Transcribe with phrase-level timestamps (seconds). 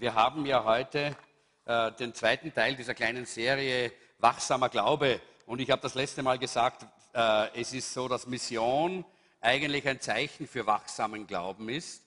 [0.00, 1.16] Wir haben ja heute
[1.64, 5.20] äh, den zweiten Teil dieser kleinen Serie Wachsamer Glaube.
[5.44, 9.04] Und ich habe das letzte Mal gesagt, äh, es ist so, dass Mission
[9.40, 12.04] eigentlich ein Zeichen für wachsamen Glauben ist.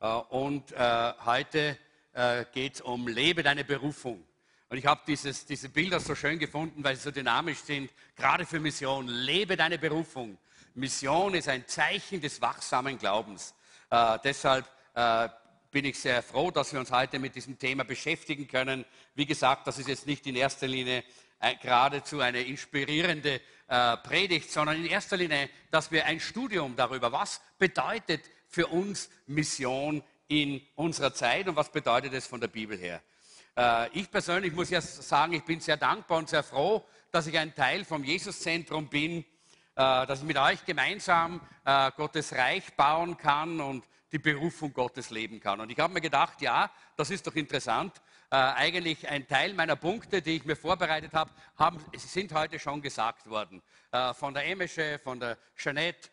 [0.00, 1.76] Äh, und äh, heute
[2.14, 4.24] äh, geht es um Lebe deine Berufung.
[4.70, 8.58] Und ich habe diese Bilder so schön gefunden, weil sie so dynamisch sind, gerade für
[8.58, 9.06] Mission.
[9.06, 10.38] Lebe deine Berufung.
[10.72, 13.54] Mission ist ein Zeichen des wachsamen Glaubens.
[13.90, 14.64] Äh, deshalb
[15.74, 18.84] bin ich sehr froh, dass wir uns heute mit diesem Thema beschäftigen können.
[19.16, 21.02] Wie gesagt, das ist jetzt nicht in erster Linie
[21.40, 27.10] äh, geradezu eine inspirierende äh, Predigt, sondern in erster Linie, dass wir ein Studium darüber,
[27.10, 32.78] was bedeutet für uns Mission in unserer Zeit und was bedeutet es von der Bibel
[32.78, 33.02] her.
[33.56, 37.36] Äh, ich persönlich muss ja sagen, ich bin sehr dankbar und sehr froh, dass ich
[37.36, 39.24] ein Teil vom Jesuszentrum bin
[39.76, 41.40] dass ich mit euch gemeinsam
[41.96, 45.60] Gottes Reich bauen kann und die Berufung Gottes leben kann.
[45.60, 48.00] Und ich habe mir gedacht, ja, das ist doch interessant.
[48.30, 52.80] Äh, eigentlich ein Teil meiner Punkte, die ich mir vorbereitet habe, haben, sind heute schon
[52.80, 53.60] gesagt worden.
[54.14, 56.08] von der Emesche, von der Jeanette,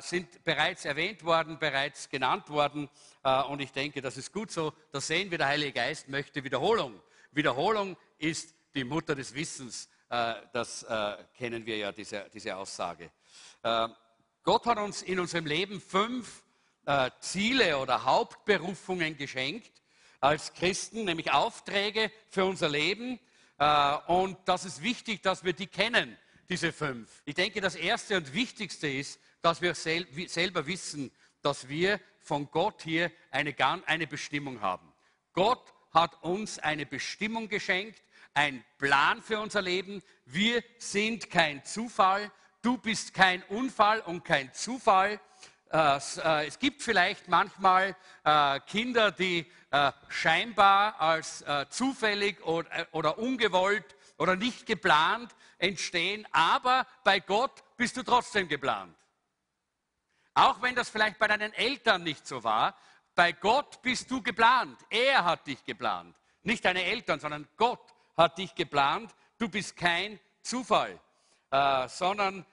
[0.00, 2.88] sind bereits erwähnt worden, bereits genannt worden.
[3.48, 4.72] und ich denke, das ist gut so.
[4.90, 7.00] Da sehen wir, der Heilige Geist möchte Wiederholung.
[7.30, 9.88] Wiederholung ist die Mutter des Wissens.
[10.12, 13.10] Äh, das äh, kennen wir ja, diese, diese Aussage.
[13.62, 13.88] Äh,
[14.42, 16.42] Gott hat uns in unserem Leben fünf
[17.20, 19.82] Ziele oder Hauptberufungen geschenkt
[20.20, 23.18] als Christen, nämlich Aufträge für unser Leben.
[24.06, 26.16] Und das ist wichtig, dass wir die kennen,
[26.48, 27.22] diese fünf.
[27.24, 32.82] Ich denke, das Erste und Wichtigste ist, dass wir selber wissen, dass wir von Gott
[32.82, 33.54] hier eine,
[33.86, 34.92] eine Bestimmung haben.
[35.32, 38.02] Gott hat uns eine Bestimmung geschenkt
[38.34, 40.02] ein Plan für unser Leben.
[40.24, 42.30] Wir sind kein Zufall.
[42.62, 45.20] Du bist kein Unfall und kein Zufall.
[45.72, 49.50] Äh, äh, es gibt vielleicht manchmal äh, Kinder, die
[50.10, 58.48] scheinbar als zufällig oder ungewollt oder nicht geplant entstehen, aber bei Gott bist du trotzdem
[58.48, 58.94] geplant.
[60.34, 62.76] Auch wenn das vielleicht bei deinen Eltern nicht so war,
[63.14, 64.78] bei Gott bist du geplant.
[64.90, 66.14] Er hat dich geplant.
[66.42, 69.10] Nicht deine Eltern, sondern Gott hat dich geplant.
[69.38, 71.00] Du bist kein Zufall,
[71.88, 72.44] sondern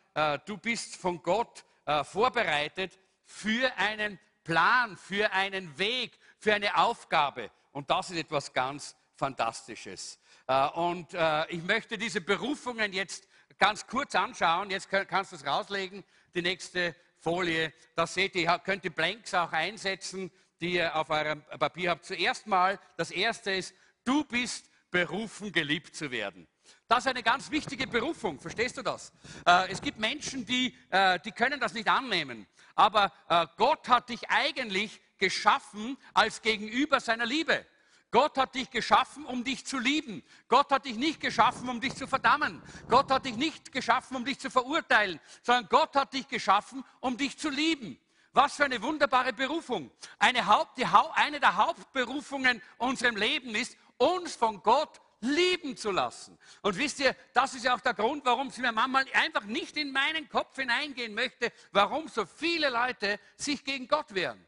[0.46, 1.66] du bist von Gott
[2.06, 2.98] vorbereitet
[3.30, 7.52] für einen Plan, für einen Weg, für eine Aufgabe.
[7.72, 10.18] Und das ist etwas ganz Fantastisches.
[10.48, 14.70] Äh, und äh, ich möchte diese Berufungen jetzt ganz kurz anschauen.
[14.70, 17.74] Jetzt kannst du es rauslegen, die nächste Folie.
[17.96, 22.06] Da seht ihr, ihr könnt die Blanks auch einsetzen, die ihr auf eurem Papier habt.
[22.06, 23.76] Zuerst mal, das erste ist,
[24.06, 26.48] du bist berufen, geliebt zu werden.
[26.88, 29.12] Das ist eine ganz wichtige Berufung, verstehst du das?
[29.46, 32.48] Äh, es gibt Menschen, die, äh, die können das nicht annehmen.
[32.76, 37.66] Aber äh, Gott hat dich eigentlich geschaffen als Gegenüber seiner Liebe.
[38.12, 40.24] Gott hat dich geschaffen, um dich zu lieben.
[40.48, 42.62] Gott hat dich nicht geschaffen, um dich zu verdammen.
[42.88, 47.18] Gott hat dich nicht geschaffen, um dich zu verurteilen, sondern Gott hat dich geschaffen, um
[47.18, 48.00] dich zu lieben.
[48.32, 49.92] Was für eine wunderbare Berufung.
[50.18, 56.38] Eine, Haupt, die, eine der Hauptberufungen unserem Leben ist, uns von Gott lieben zu lassen.
[56.62, 59.78] Und wisst ihr, das ist ja auch der Grund, warum es mir manchmal einfach nicht
[59.78, 64.46] in meinen Kopf hineingehen möchte, warum so viele Leute sich gegen Gott wehren.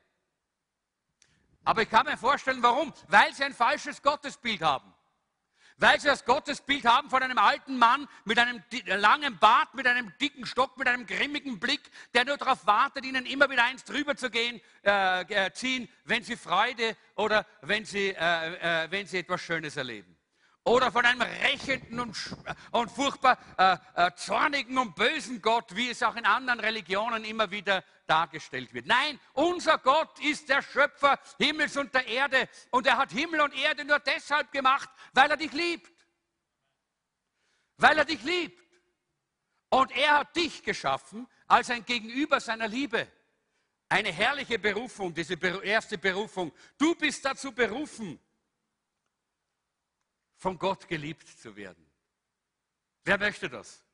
[1.64, 2.94] Aber ich kann mir vorstellen, warum.
[3.08, 4.94] Weil sie ein falsches Gottesbild haben.
[5.78, 10.14] Weil sie das Gottesbild haben von einem alten Mann mit einem langen Bart, mit einem
[10.20, 11.82] dicken Stock, mit einem grimmigen Blick,
[12.14, 16.24] der nur darauf wartet, ihnen immer wieder eins drüber zu gehen, äh, äh, ziehen, wenn
[16.24, 20.16] sie Freude oder wenn sie, äh, äh wenn sie etwas Schönes erleben.
[20.64, 22.38] Oder von einem rächenden und,
[22.72, 27.50] und furchtbar äh, äh, zornigen und bösen Gott, wie es auch in anderen Religionen immer
[27.50, 28.86] wieder dargestellt wird.
[28.86, 33.56] Nein, unser Gott ist der Schöpfer Himmels und der Erde und er hat Himmel und
[33.56, 35.92] Erde nur deshalb gemacht, weil er dich liebt.
[37.78, 38.62] Weil er dich liebt.
[39.70, 43.08] Und er hat dich geschaffen als ein Gegenüber seiner Liebe.
[43.90, 45.34] Eine herrliche Berufung, diese
[45.64, 46.52] erste Berufung.
[46.78, 48.20] Du bist dazu berufen,
[50.42, 51.86] von Gott geliebt zu werden.
[53.04, 53.86] Wer möchte das?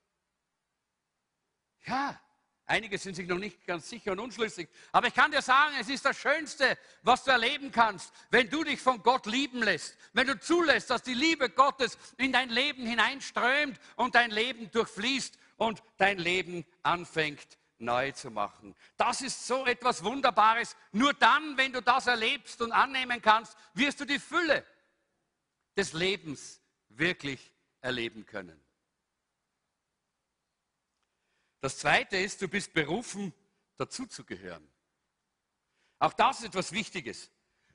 [1.85, 2.17] Ja,
[2.65, 4.69] einige sind sich noch nicht ganz sicher und unschlüssig.
[4.93, 8.63] Aber ich kann dir sagen, es ist das Schönste, was du erleben kannst, wenn du
[8.63, 9.97] dich von Gott lieben lässt.
[10.13, 15.37] Wenn du zulässt, dass die Liebe Gottes in dein Leben hineinströmt und dein Leben durchfließt
[15.57, 18.73] und dein Leben anfängt neu zu machen.
[18.95, 20.77] Das ist so etwas Wunderbares.
[20.93, 24.65] Nur dann, wenn du das erlebst und annehmen kannst, wirst du die Fülle
[25.77, 26.59] des Lebens
[26.89, 28.59] wirklich erleben können.
[31.61, 33.33] Das Zweite ist, du bist berufen,
[33.77, 34.67] dazuzugehören.
[35.99, 37.31] Auch das ist etwas Wichtiges.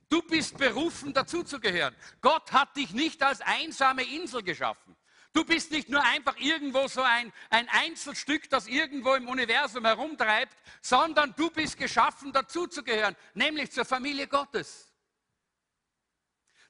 [0.08, 1.96] Du bist berufen, dazuzugehören.
[2.20, 4.96] Gott hat dich nicht als einsame Insel geschaffen.
[5.32, 10.56] Du bist nicht nur einfach irgendwo so ein, ein Einzelstück, das irgendwo im Universum herumtreibt,
[10.82, 14.92] sondern du bist geschaffen, dazuzugehören, nämlich zur Familie Gottes.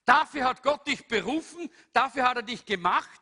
[0.05, 3.21] Dafür hat Gott dich berufen, dafür hat er dich gemacht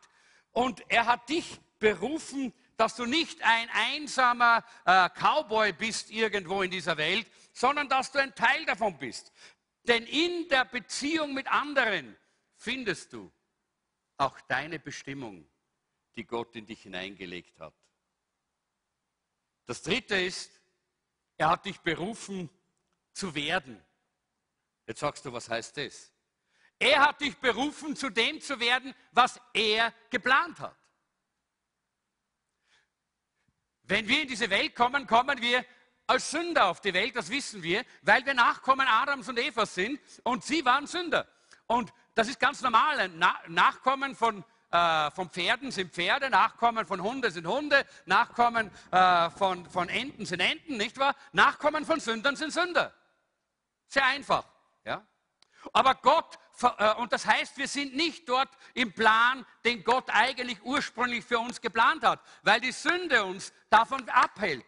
[0.51, 6.71] und er hat dich berufen, dass du nicht ein einsamer äh, Cowboy bist irgendwo in
[6.71, 9.31] dieser Welt, sondern dass du ein Teil davon bist.
[9.83, 12.17] Denn in der Beziehung mit anderen
[12.55, 13.31] findest du
[14.17, 15.47] auch deine Bestimmung,
[16.15, 17.73] die Gott in dich hineingelegt hat.
[19.65, 20.59] Das Dritte ist,
[21.37, 22.49] er hat dich berufen
[23.13, 23.83] zu werden.
[24.85, 26.11] Jetzt sagst du, was heißt das?
[26.81, 30.75] Er hat dich berufen, zu dem zu werden, was er geplant hat.
[33.83, 35.63] Wenn wir in diese Welt kommen, kommen wir
[36.07, 39.99] als Sünder auf die Welt, das wissen wir, weil wir Nachkommen Adams und Evas sind
[40.23, 41.27] und sie waren Sünder.
[41.67, 43.09] Und das ist ganz normal.
[43.47, 49.69] Nachkommen von, äh, von Pferden sind Pferde, Nachkommen von Hunden sind Hunde, Nachkommen äh, von,
[49.69, 51.15] von Enten sind Enten, nicht wahr?
[51.31, 52.91] Nachkommen von Sündern sind Sünder.
[53.87, 54.50] Sehr einfach.
[55.73, 56.37] Aber Gott,
[56.77, 61.39] äh, und das heißt, wir sind nicht dort im Plan, den Gott eigentlich ursprünglich für
[61.39, 64.65] uns geplant hat, weil die Sünde uns davon abhält.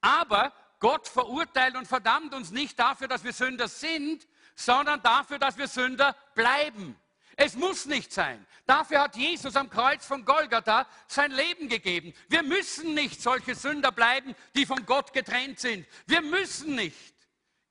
[0.00, 5.56] Aber Gott verurteilt und verdammt uns nicht dafür, dass wir Sünder sind, sondern dafür, dass
[5.56, 6.96] wir Sünder bleiben.
[7.36, 8.44] Es muss nicht sein.
[8.66, 12.12] Dafür hat Jesus am Kreuz von Golgatha sein Leben gegeben.
[12.28, 15.86] Wir müssen nicht solche Sünder bleiben, die von Gott getrennt sind.
[16.06, 17.14] Wir müssen nicht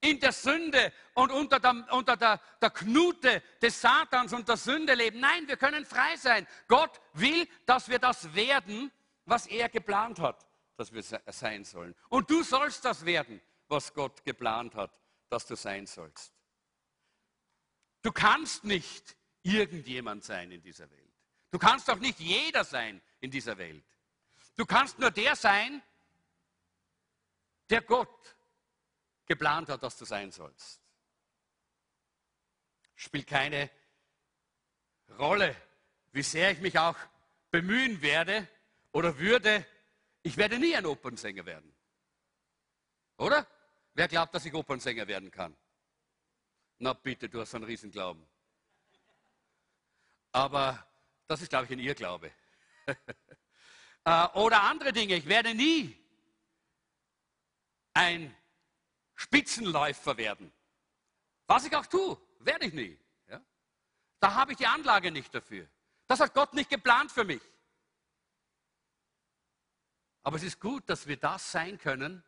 [0.00, 4.94] in der Sünde und unter, der, unter der, der Knute des Satans und der Sünde
[4.94, 5.20] leben.
[5.20, 6.46] Nein, wir können frei sein.
[6.68, 8.92] Gott will, dass wir das werden,
[9.24, 10.48] was er geplant hat
[10.78, 11.94] dass wir sein sollen.
[12.08, 14.98] Und du sollst das werden, was Gott geplant hat,
[15.28, 16.32] dass du sein sollst.
[18.00, 21.12] Du kannst nicht irgendjemand sein in dieser Welt.
[21.50, 23.84] Du kannst auch nicht jeder sein in dieser Welt.
[24.56, 25.82] Du kannst nur der sein,
[27.70, 28.36] der Gott
[29.28, 30.80] geplant hat, dass du sein sollst.
[32.96, 33.70] Spielt keine
[35.18, 35.54] Rolle,
[36.12, 36.96] wie sehr ich mich auch
[37.50, 38.48] bemühen werde
[38.92, 39.64] oder würde,
[40.22, 41.72] ich werde nie ein Opernsänger werden.
[43.18, 43.46] Oder?
[43.94, 45.56] Wer glaubt, dass ich Opernsänger werden kann?
[46.78, 48.26] Na bitte, du hast einen Riesenglauben.
[50.32, 50.86] Aber
[51.26, 52.32] das ist, glaube ich, ein Irrglaube.
[54.04, 55.16] Äh, oder andere Dinge.
[55.16, 55.94] Ich werde nie
[57.92, 58.34] ein
[59.18, 60.52] Spitzenläufer werden.
[61.48, 62.96] Was ich auch tue, werde ich nie.
[63.28, 63.40] Ja?
[64.20, 65.68] Da habe ich die Anlage nicht dafür.
[66.06, 67.42] Das hat Gott nicht geplant für mich.
[70.22, 72.22] Aber es ist gut, dass wir das sein können,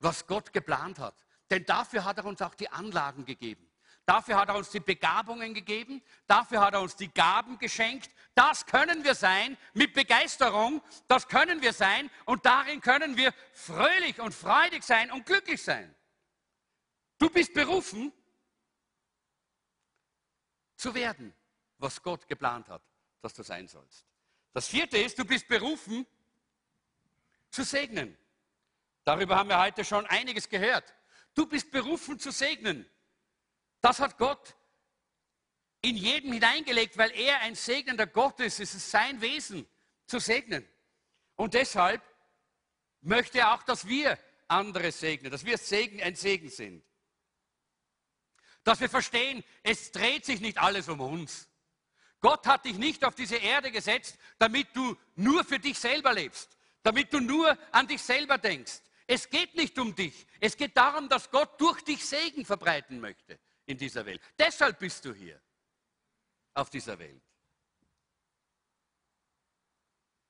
[0.00, 1.14] was Gott geplant hat.
[1.50, 3.66] Denn dafür hat er uns auch die Anlagen gegeben.
[4.04, 6.02] Dafür hat er uns die Begabungen gegeben.
[6.26, 8.10] Dafür hat er uns die Gaben geschenkt.
[8.34, 10.82] Das können wir sein mit Begeisterung.
[11.08, 12.10] Das können wir sein.
[12.26, 15.94] Und darin können wir fröhlich und freudig sein und glücklich sein.
[17.22, 18.12] Du bist berufen
[20.74, 21.32] zu werden,
[21.78, 22.82] was Gott geplant hat,
[23.20, 24.04] dass du sein sollst.
[24.52, 26.04] Das vierte ist, du bist berufen
[27.48, 28.18] zu segnen.
[29.04, 30.92] Darüber haben wir heute schon einiges gehört.
[31.32, 32.90] Du bist berufen zu segnen.
[33.80, 34.56] Das hat Gott
[35.80, 38.58] in jedem hineingelegt, weil er ein segnender Gott ist.
[38.58, 39.64] Es ist sein Wesen
[40.06, 40.68] zu segnen.
[41.36, 42.02] Und deshalb
[43.00, 45.54] möchte er auch, dass wir andere segnen, dass wir
[46.04, 46.84] ein Segen sind.
[48.64, 51.48] Dass wir verstehen, es dreht sich nicht alles um uns.
[52.20, 56.56] Gott hat dich nicht auf diese Erde gesetzt, damit du nur für dich selber lebst,
[56.82, 58.80] damit du nur an dich selber denkst.
[59.06, 60.26] Es geht nicht um dich.
[60.40, 64.22] Es geht darum, dass Gott durch dich Segen verbreiten möchte in dieser Welt.
[64.38, 65.40] Deshalb bist du hier
[66.54, 67.22] auf dieser Welt.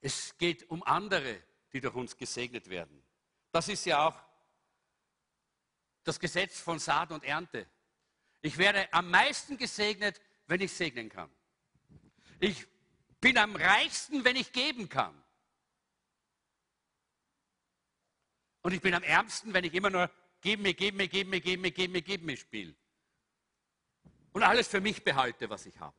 [0.01, 3.03] Es geht um andere, die durch uns gesegnet werden.
[3.53, 4.19] Das ist ja auch
[6.03, 7.69] das Gesetz von Saat und Ernte.
[8.43, 11.31] Ich werde am meisten gesegnet, wenn ich segnen kann.
[12.41, 12.67] Ich
[13.21, 15.17] bin am reichsten, wenn ich geben kann.
[18.63, 21.41] Und ich bin am ärmsten, wenn ich immer nur geben mir, geben mir, geben mir,
[21.41, 22.75] geben mir, geben mir, geben mir spiele.
[24.33, 25.97] Und alles für mich behalte, was ich habe.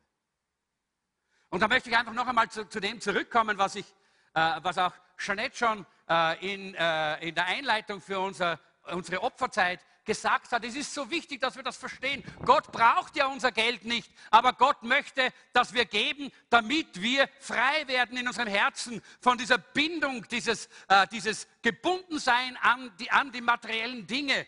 [1.50, 3.86] Und da möchte ich einfach noch einmal zu, zu dem zurückkommen, was, ich,
[4.34, 8.60] äh, was auch Jeanette schon äh, in, äh, in der Einleitung für unser,
[8.92, 10.64] unsere Opferzeit gesagt hat.
[10.66, 12.24] Es ist so wichtig, dass wir das verstehen.
[12.46, 17.88] Gott braucht ja unser Geld nicht, aber Gott möchte, dass wir geben, damit wir frei
[17.88, 23.42] werden in unserem Herzen von dieser Bindung, dieses, äh, dieses Gebundensein an die, an die
[23.42, 24.46] materiellen Dinge.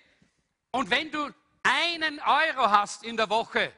[0.72, 1.30] Und wenn du
[1.64, 3.72] einen Euro hast in der Woche,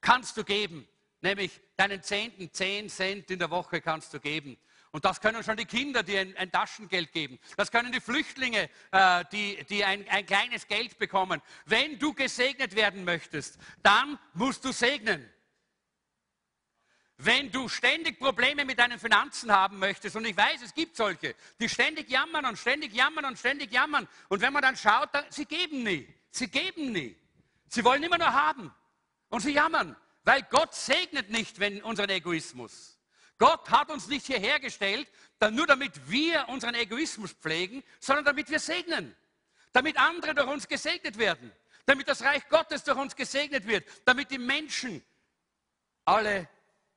[0.00, 0.88] kannst du geben.
[1.20, 4.56] Nämlich deinen Zehnten, zehn Cent in der Woche kannst du geben.
[4.90, 7.38] Und das können schon die Kinder, die ein, ein Taschengeld geben.
[7.56, 11.42] Das können die Flüchtlinge, äh, die, die ein, ein kleines Geld bekommen.
[11.66, 15.30] Wenn du gesegnet werden möchtest, dann musst du segnen.
[17.20, 21.34] Wenn du ständig Probleme mit deinen Finanzen haben möchtest, und ich weiß, es gibt solche,
[21.60, 25.24] die ständig jammern und ständig jammern und ständig jammern, und wenn man dann schaut, dann,
[25.30, 27.16] sie geben nie, sie geben nie.
[27.68, 28.72] Sie wollen immer nur haben
[29.30, 32.97] und sie jammern, weil Gott segnet nicht wenn unseren Egoismus.
[33.38, 35.08] Gott hat uns nicht hierher gestellt,
[35.52, 39.16] nur damit wir unseren Egoismus pflegen, sondern damit wir segnen,
[39.72, 41.52] damit andere durch uns gesegnet werden,
[41.86, 45.04] damit das Reich Gottes durch uns gesegnet wird, damit die Menschen
[46.04, 46.48] alle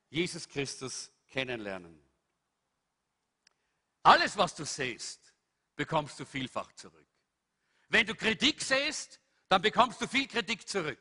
[0.09, 2.01] Jesus Christus kennenlernen.
[4.03, 5.33] Alles, was du siehst,
[5.75, 7.07] bekommst du vielfach zurück.
[7.89, 10.99] Wenn du Kritik siehst, dann bekommst du viel Kritik zurück.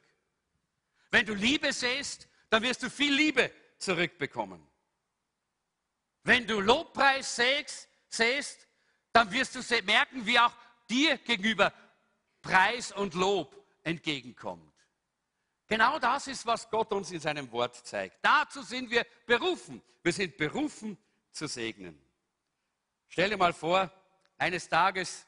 [1.11, 4.70] Wenn du Liebe siehst, dann wirst du viel Liebe zurückbekommen.
[6.23, 8.67] Wenn du Lobpreis siehst, siehst
[9.13, 10.53] dann wirst du merken, wie auch
[10.89, 11.73] dir gegenüber
[12.43, 14.73] Preis und Lob entgegenkommt.
[15.67, 18.19] Genau das ist, was Gott uns in seinem Wort zeigt.
[18.23, 19.83] Dazu sind wir berufen.
[20.03, 20.99] Wir sind berufen
[21.31, 22.01] zu segnen.
[23.09, 23.91] Stell dir mal vor,
[24.39, 25.27] eines Tages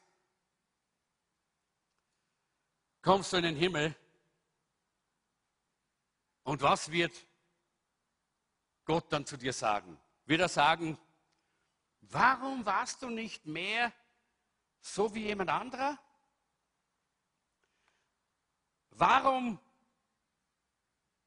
[3.01, 3.95] kommst du in den Himmel
[6.43, 7.13] und was wird
[8.85, 9.97] Gott dann zu dir sagen?
[10.33, 10.97] Wird er sagen,
[12.01, 13.93] warum warst du nicht mehr
[14.81, 15.99] so wie jemand anderer?
[18.89, 19.59] Warum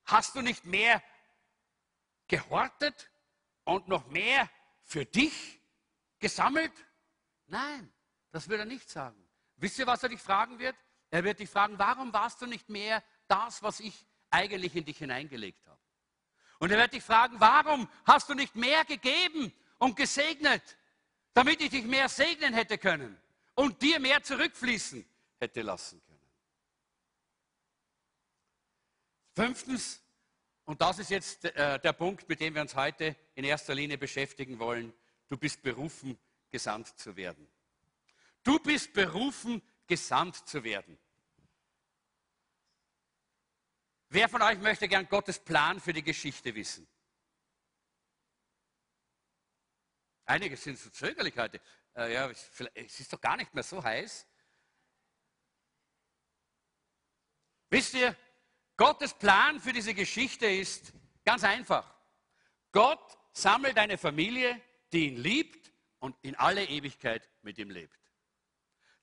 [0.06, 1.00] Hast du nicht mehr
[2.26, 3.08] gehortet
[3.62, 4.50] und noch mehr
[4.82, 5.60] für dich
[6.18, 6.72] gesammelt?
[7.46, 7.92] Nein,
[8.32, 9.25] das wird er nicht sagen.
[9.54, 10.75] Wisst ihr, was er dich fragen wird?
[11.10, 14.98] Er wird dich fragen, warum warst du nicht mehr das, was ich eigentlich in dich
[14.98, 15.86] hineingelegt habe?
[16.58, 20.76] Und er wird dich fragen, warum hast du nicht mehr gegeben und gesegnet,
[21.34, 23.16] damit ich dich mehr segnen hätte können
[23.54, 25.04] und dir mehr zurückfließen
[25.38, 26.16] hätte lassen können?
[29.34, 30.00] Fünftens,
[30.64, 33.98] und das ist jetzt äh, der Punkt, mit dem wir uns heute in erster Linie
[33.98, 34.94] beschäftigen wollen,
[35.28, 36.18] du bist berufen,
[36.50, 37.46] gesandt zu werden.
[38.42, 40.98] Du bist berufen, gesandt zu werden.
[44.16, 46.88] Wer von euch möchte gern Gottes Plan für die Geschichte wissen?
[50.25, 51.61] Einige sind so zögerlich heute.
[51.94, 54.26] Äh, ja, es ist doch gar nicht mehr so heiß.
[57.68, 58.16] Wisst ihr,
[58.78, 61.94] Gottes Plan für diese Geschichte ist ganz einfach.
[62.73, 64.58] Gott sammelt eine Familie,
[64.94, 68.00] die ihn liebt und in alle Ewigkeit mit ihm lebt.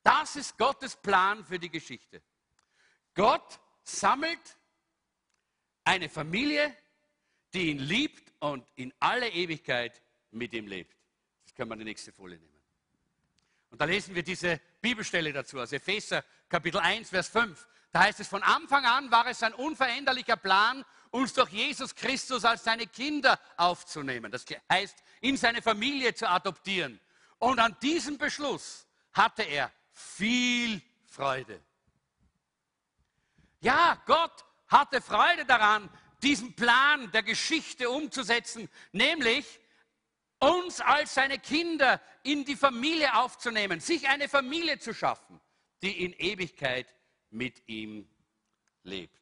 [0.01, 2.23] Das ist Gottes Plan für die Geschichte.
[3.13, 4.57] Gott sammelt
[5.83, 6.75] eine Familie,
[7.53, 10.95] die ihn liebt und in alle Ewigkeit mit ihm lebt.
[11.45, 12.53] Das können wir in die nächste Folie nehmen.
[13.69, 17.67] Und da lesen wir diese Bibelstelle dazu aus Epheser Kapitel 1, Vers 5.
[17.91, 22.43] Da heißt es, von Anfang an war es ein unveränderlicher Plan, uns durch Jesus Christus
[22.45, 24.31] als seine Kinder aufzunehmen.
[24.31, 26.99] Das heißt, in seine Familie zu adoptieren.
[27.37, 31.61] Und an diesem Beschluss hatte er viel Freude.
[33.61, 35.89] Ja, Gott hatte Freude daran,
[36.21, 39.59] diesen Plan der Geschichte umzusetzen, nämlich
[40.39, 45.39] uns als seine Kinder in die Familie aufzunehmen, sich eine Familie zu schaffen,
[45.81, 46.93] die in Ewigkeit
[47.29, 48.09] mit ihm
[48.83, 49.21] lebt.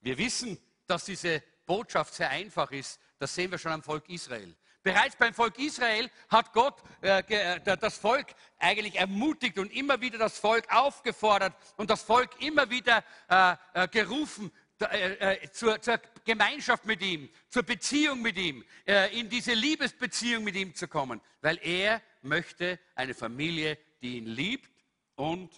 [0.00, 3.00] Wir wissen, dass diese Botschaft sehr einfach ist.
[3.18, 4.56] Das sehen wir schon am Volk Israel.
[4.82, 10.18] Bereits beim Volk Israel hat Gott äh, äh das Volk eigentlich ermutigt und immer wieder
[10.18, 16.00] das Volk aufgefordert und das Volk immer wieder äh, äh, gerufen, äh, äh, zur, zur,
[16.24, 18.62] Gemeinschaft mit ihm, zur Beziehung mit ihm,
[19.10, 24.70] in diese Liebesbeziehung mit ihm zu kommen, weil er möchte eine Familie, die ihn liebt
[25.16, 25.50] und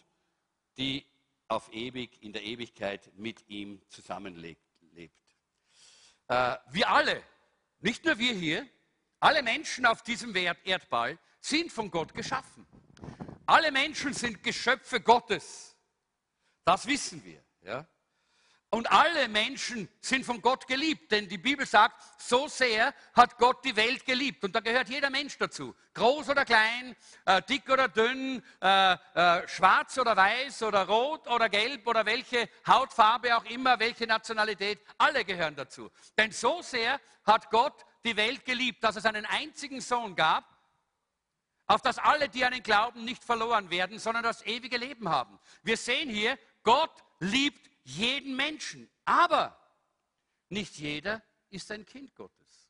[0.78, 1.04] die
[1.48, 4.62] auf ewig, in der Ewigkeit mit ihm zusammenlebt.
[6.28, 7.22] Wir alle,
[7.80, 8.66] nicht nur wir hier,
[9.22, 12.66] alle Menschen auf diesem Erdball sind von Gott geschaffen.
[13.46, 15.76] Alle Menschen sind Geschöpfe Gottes.
[16.64, 17.40] Das wissen wir.
[17.62, 17.86] Ja?
[18.74, 23.62] Und alle Menschen sind von Gott geliebt, denn die Bibel sagt, so sehr hat Gott
[23.66, 24.42] die Welt geliebt.
[24.44, 25.74] Und da gehört jeder Mensch dazu.
[25.92, 31.50] Groß oder klein, äh, dick oder dünn, äh, äh, schwarz oder weiß oder rot oder
[31.50, 35.90] gelb oder welche Hautfarbe auch immer, welche Nationalität, alle gehören dazu.
[36.16, 40.46] Denn so sehr hat Gott die Welt geliebt, dass es einen einzigen Sohn gab,
[41.66, 45.38] auf das alle, die an ihn glauben, nicht verloren werden, sondern das ewige Leben haben.
[45.62, 48.90] Wir sehen hier, Gott liebt jeden Menschen.
[49.04, 49.58] Aber
[50.48, 52.68] nicht jeder ist ein Kind Gottes.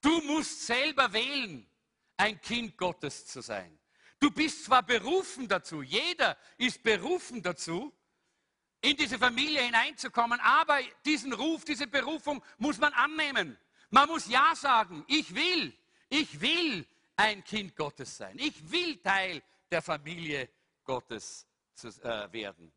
[0.00, 1.66] Du musst selber wählen,
[2.16, 3.78] ein Kind Gottes zu sein.
[4.20, 7.92] Du bist zwar berufen dazu, jeder ist berufen dazu,
[8.80, 13.58] in diese Familie hineinzukommen, aber diesen Ruf, diese Berufung muss man annehmen.
[13.90, 15.04] Man muss Ja sagen.
[15.08, 15.72] Ich will,
[16.10, 16.86] ich will
[17.16, 18.38] ein Kind Gottes sein.
[18.38, 20.50] Ich will Teil der Familie
[20.84, 22.72] Gottes zu, äh, werden.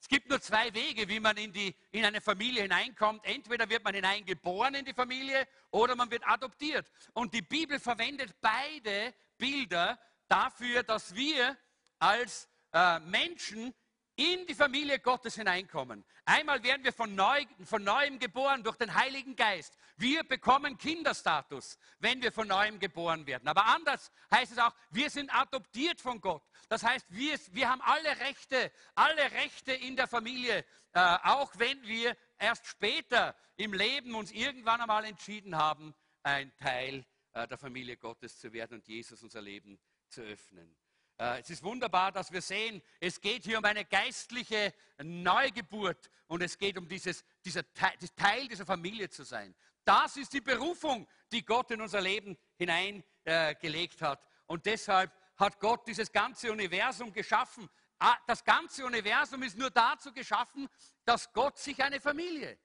[0.00, 3.24] Es gibt nur zwei Wege, wie man in, die, in eine Familie hineinkommt.
[3.24, 6.90] Entweder wird man hineingeboren in die Familie oder man wird adoptiert.
[7.14, 11.56] Und die Bibel verwendet beide Bilder dafür, dass wir
[11.98, 13.74] als äh, Menschen
[14.16, 16.04] in die Familie Gottes hineinkommen.
[16.24, 19.76] Einmal werden wir von, neu, von neuem geboren durch den Heiligen Geist.
[19.96, 23.48] Wir bekommen Kinderstatus, wenn wir von neuem geboren werden.
[23.48, 26.42] Aber anders heißt es auch, wir sind adoptiert von Gott.
[26.68, 31.82] Das heißt, wir, wir haben alle Rechte, alle Rechte in der Familie, äh, auch wenn
[31.82, 37.96] wir erst später im Leben uns irgendwann einmal entschieden haben, ein Teil äh, der Familie
[37.96, 39.78] Gottes zu werden und Jesus unser Leben
[40.08, 40.76] zu öffnen.
[41.18, 46.42] Äh, es ist wunderbar, dass wir sehen, es geht hier um eine geistliche Neugeburt und
[46.42, 49.54] es geht um dieses, dieser Teil dieser Familie zu sein.
[49.84, 54.26] Das ist die Berufung, die Gott in unser Leben hineingelegt äh, hat.
[54.46, 57.68] Und deshalb hat Gott dieses ganze Universum geschaffen.
[57.98, 60.68] Ah, das ganze Universum ist nur dazu geschaffen,
[61.04, 62.58] dass Gott sich eine Familie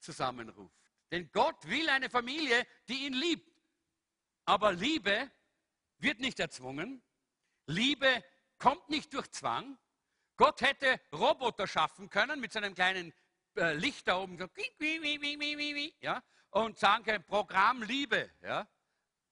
[0.00, 0.74] zusammenruft.
[1.10, 3.60] Denn Gott will eine Familie, die ihn liebt.
[4.44, 5.30] Aber Liebe
[5.98, 7.02] wird nicht erzwungen.
[7.66, 8.24] Liebe
[8.58, 9.78] kommt nicht durch Zwang.
[10.36, 13.12] Gott hätte Roboter schaffen können mit seinem kleinen
[13.56, 14.38] äh, Licht da oben,
[16.00, 18.30] ja, und sagen können, Programm Liebe.
[18.42, 18.68] Ja.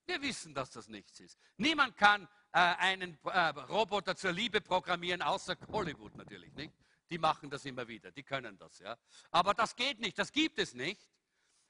[0.06, 1.38] Wir wissen, dass das nichts ist.
[1.56, 6.52] Niemand kann äh, einen äh, Roboter zur Liebe programmieren, außer Hollywood natürlich.
[6.54, 6.72] Nicht?
[7.10, 8.78] Die machen das immer wieder, die können das.
[8.80, 8.96] Ja.
[9.30, 11.00] Aber das geht nicht, das gibt es nicht,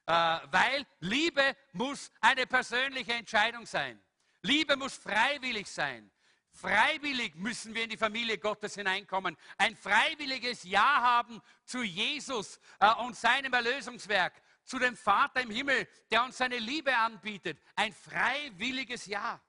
[0.07, 4.03] äh, weil Liebe muss eine persönliche Entscheidung sein.
[4.43, 6.11] Liebe muss freiwillig sein.
[6.55, 9.37] Freiwillig müssen wir in die Familie Gottes hineinkommen.
[9.59, 14.35] Ein freiwilliges Ja haben zu Jesus äh, und seinem Erlösungswerk
[14.65, 17.61] zu dem Vater im Himmel, der uns seine Liebe anbietet.
[17.77, 19.41] Ein freiwilliges Ja.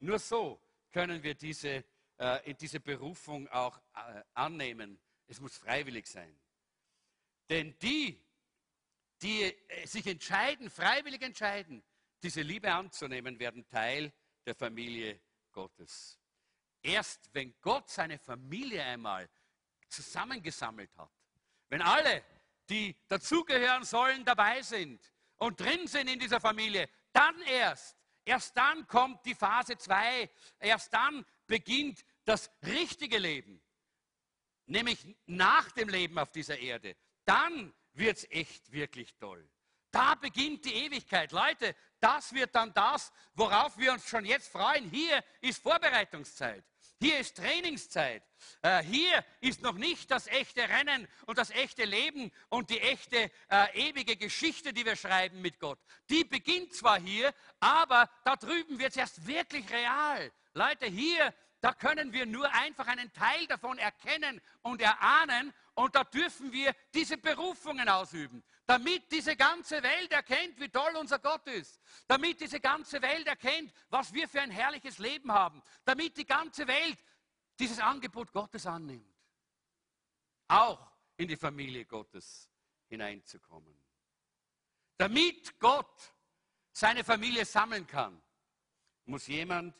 [0.00, 0.60] Nur so
[0.92, 1.84] können wir diese,
[2.16, 4.98] äh, diese Berufung auch äh, annehmen.
[5.26, 6.38] Es muss freiwillig sein.
[7.48, 8.22] Denn die,
[9.20, 11.82] die äh, sich entscheiden, freiwillig entscheiden,
[12.22, 14.12] diese Liebe anzunehmen, werden Teil
[14.46, 15.20] der Familie
[15.52, 16.18] Gottes.
[16.82, 19.28] Erst wenn Gott seine Familie einmal
[19.88, 21.12] zusammengesammelt hat,
[21.68, 22.22] wenn alle
[22.68, 28.86] die dazugehören sollen, dabei sind und drin sind in dieser Familie, dann erst, erst dann
[28.86, 33.62] kommt die Phase 2, erst dann beginnt das richtige Leben,
[34.66, 36.96] nämlich nach dem Leben auf dieser Erde.
[37.24, 39.48] Dann wird es echt wirklich toll.
[39.90, 41.30] Da beginnt die Ewigkeit.
[41.30, 44.90] Leute, das wird dann das, worauf wir uns schon jetzt freuen.
[44.90, 46.64] Hier ist Vorbereitungszeit.
[47.04, 48.22] Hier ist Trainingszeit.
[48.62, 53.30] Äh, hier ist noch nicht das echte Rennen und das echte Leben und die echte
[53.50, 55.78] äh, ewige Geschichte, die wir schreiben mit Gott.
[56.08, 60.32] Die beginnt zwar hier, aber da drüben wird es erst wirklich real.
[60.54, 61.34] Leute, hier,
[61.64, 66.76] da können wir nur einfach einen Teil davon erkennen und erahnen und da dürfen wir
[66.92, 71.80] diese Berufungen ausüben, damit diese ganze Welt erkennt, wie toll unser Gott ist.
[72.06, 75.62] Damit diese ganze Welt erkennt, was wir für ein herrliches Leben haben.
[75.86, 76.98] Damit die ganze Welt
[77.58, 79.16] dieses Angebot Gottes annimmt.
[80.48, 82.50] Auch in die Familie Gottes
[82.90, 83.74] hineinzukommen.
[84.98, 86.12] Damit Gott
[86.72, 88.20] seine Familie sammeln kann,
[89.06, 89.74] muss jemand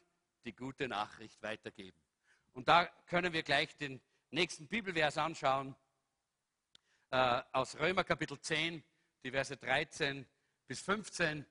[0.45, 1.99] die gute Nachricht weitergeben.
[2.53, 5.75] Und da können wir gleich den nächsten Bibelvers anschauen
[7.11, 8.83] äh, aus Römer Kapitel 10,
[9.23, 10.27] die Verse 13
[10.67, 11.47] bis 15.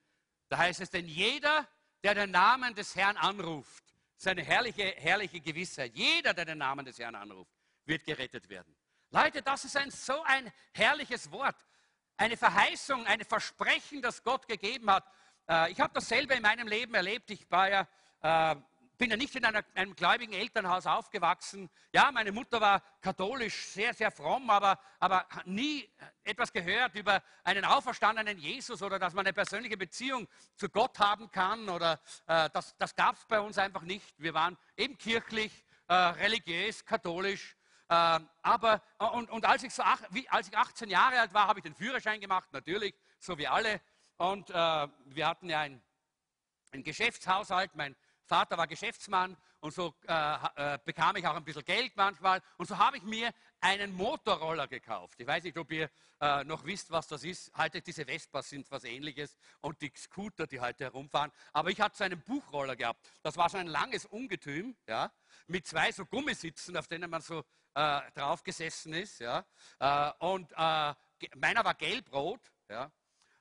[0.50, 1.68] Da heißt es, denn jeder,
[2.04, 3.84] der den Namen des Herrn anruft,
[4.16, 7.52] seine herrliche, herrliche Gewissheit, jeder, der den Namen des Herrn anruft,
[7.86, 8.76] wird gerettet werden.
[9.10, 11.56] Leute, das ist ein, so ein herrliches Wort.
[12.18, 15.06] Eine Verheißung, ein Versprechen, das Gott gegeben hat.
[15.48, 17.30] Äh, ich habe dasselbe in meinem Leben erlebt.
[17.32, 17.88] Ich war ja
[18.22, 18.56] äh,
[18.98, 21.70] bin ja nicht in einer, einem gläubigen Elternhaus aufgewachsen.
[21.92, 25.90] Ja, meine Mutter war katholisch, sehr, sehr fromm, aber, aber nie
[26.24, 31.30] etwas gehört über einen auferstandenen Jesus oder dass man eine persönliche Beziehung zu Gott haben
[31.32, 31.70] kann.
[31.70, 34.14] Oder äh, das, das gab es bei uns einfach nicht.
[34.18, 37.56] Wir waren eben kirchlich, äh, religiös, katholisch.
[37.90, 41.48] Äh, aber, und, und als, ich so ach, wie, als ich 18 Jahre alt war,
[41.48, 43.82] habe ich den Führerschein gemacht, natürlich, so wie alle.
[44.18, 45.82] Und äh, wir hatten ja ein,
[46.72, 47.76] ein Geschäftshaushalt.
[47.76, 52.42] Mein Vater war Geschäftsmann und so äh, äh, bekam ich auch ein bisschen Geld manchmal.
[52.58, 55.20] Und so habe ich mir einen Motorroller gekauft.
[55.20, 57.52] Ich weiß nicht, ob ihr äh, noch wisst, was das ist.
[57.58, 61.32] Heute diese Vespas sind was ähnliches und die Scooter, die heute herumfahren.
[61.52, 63.06] Aber ich hatte so einen Buchroller gehabt.
[63.22, 65.12] Das war so ein langes Ungetüm, ja,
[65.48, 69.20] mit zwei so Gummisitzen, auf denen man so äh, drauf gesessen ist.
[69.20, 69.46] Ja.
[69.80, 70.94] Äh, und äh,
[71.36, 72.52] meiner war gelb-rot.
[72.70, 72.92] Ja.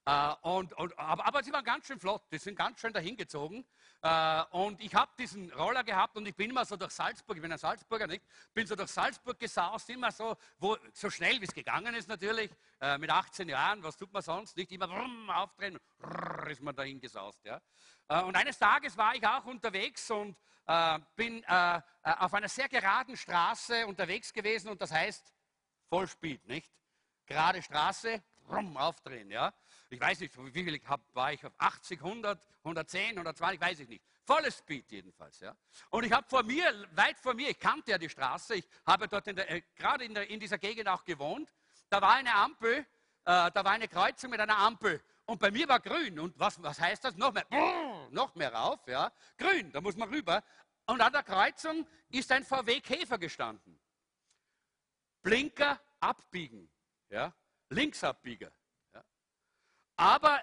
[0.04, 3.64] Äh, und, und, aber, aber, sie waren ganz schön flott, die sind ganz schön dahingezogen.
[4.02, 7.42] Äh, und ich habe diesen Roller gehabt und ich bin immer so durch Salzburg, ich
[7.42, 8.24] bin ein Salzburger, nicht?
[8.52, 12.50] Bin so durch Salzburg gesaust, immer so, wo, so schnell wie es gegangen ist natürlich,
[12.80, 14.56] äh, mit 18 Jahren, was tut man sonst?
[14.56, 17.44] Nicht immer brumm, aufdrehen, brrr, ist man dahin gesaust.
[17.44, 17.60] Ja?
[18.08, 20.36] Äh, und eines Tages war ich auch unterwegs und
[20.66, 25.32] äh, bin äh, auf einer sehr geraden Straße unterwegs gewesen und das heißt
[25.88, 26.72] Vollspeed, nicht?
[27.24, 29.52] Gerade Straße, brumm, aufdrehen, ja?
[29.92, 33.80] Ich weiß nicht, wie viel ich hab, war ich auf 80, 100, 110, 120, weiß
[33.80, 34.02] ich nicht.
[34.24, 35.38] Volles Speed jedenfalls.
[35.40, 35.54] Ja.
[35.90, 39.06] Und ich habe vor mir, weit vor mir, ich kannte ja die Straße, ich habe
[39.06, 41.52] dort äh, gerade in, in, dieser Gegend auch gewohnt,
[41.90, 42.84] da war eine Ampel, äh,
[43.24, 45.02] da war eine Kreuzung mit einer Ampel.
[45.26, 46.18] Und bei mir war grün.
[46.18, 47.18] Und was, was heißt das?
[47.18, 49.12] Noch mehr, brrr, noch mehr rauf, ja.
[49.36, 50.42] Grün, da muss man rüber.
[50.86, 53.78] Und an der Kreuzung ist ein VW Käfer gestanden.
[55.20, 56.70] Blinker abbiegen,
[57.10, 57.34] ja.
[57.68, 58.50] Linksabbieger.
[59.96, 60.42] Aber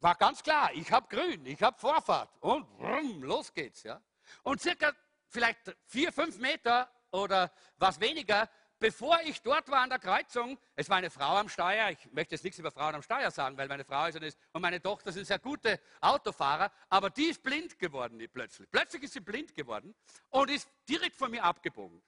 [0.00, 3.82] war ganz klar, ich habe grün, ich habe Vorfahrt und brumm, los geht's.
[3.82, 4.00] Ja.
[4.42, 4.92] Und circa
[5.28, 8.48] vielleicht vier, fünf Meter oder was weniger,
[8.78, 12.34] bevor ich dort war an der Kreuzung, es war eine Frau am Steuer, ich möchte
[12.34, 15.26] jetzt nichts über Frauen am Steuer sagen, weil meine Frau ist und meine Tochter sind
[15.26, 18.70] sehr gute Autofahrer, aber die ist blind geworden plötzlich.
[18.70, 19.94] Plötzlich ist sie blind geworden
[20.30, 22.02] und ist direkt von mir abgebogen.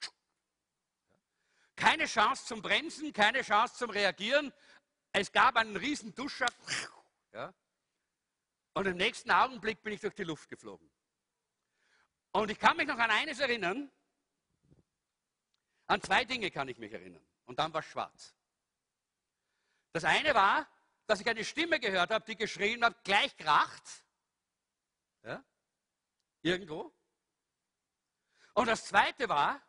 [1.77, 4.53] Keine Chance zum Bremsen, keine Chance zum Reagieren.
[5.13, 6.47] Es gab einen riesen Duscher.
[7.33, 7.53] Ja?
[8.75, 10.91] Und im nächsten Augenblick bin ich durch die Luft geflogen.
[12.33, 13.91] Und ich kann mich noch an eines erinnern.
[15.87, 17.25] An zwei Dinge kann ich mich erinnern.
[17.47, 18.35] Und dann war es schwarz.
[19.93, 20.69] Das eine war,
[21.07, 24.05] dass ich eine Stimme gehört habe, die geschrien hat, gleich kracht.
[25.25, 25.45] Ja?
[26.43, 26.95] Irgendwo.
[28.55, 29.61] Und das zweite war,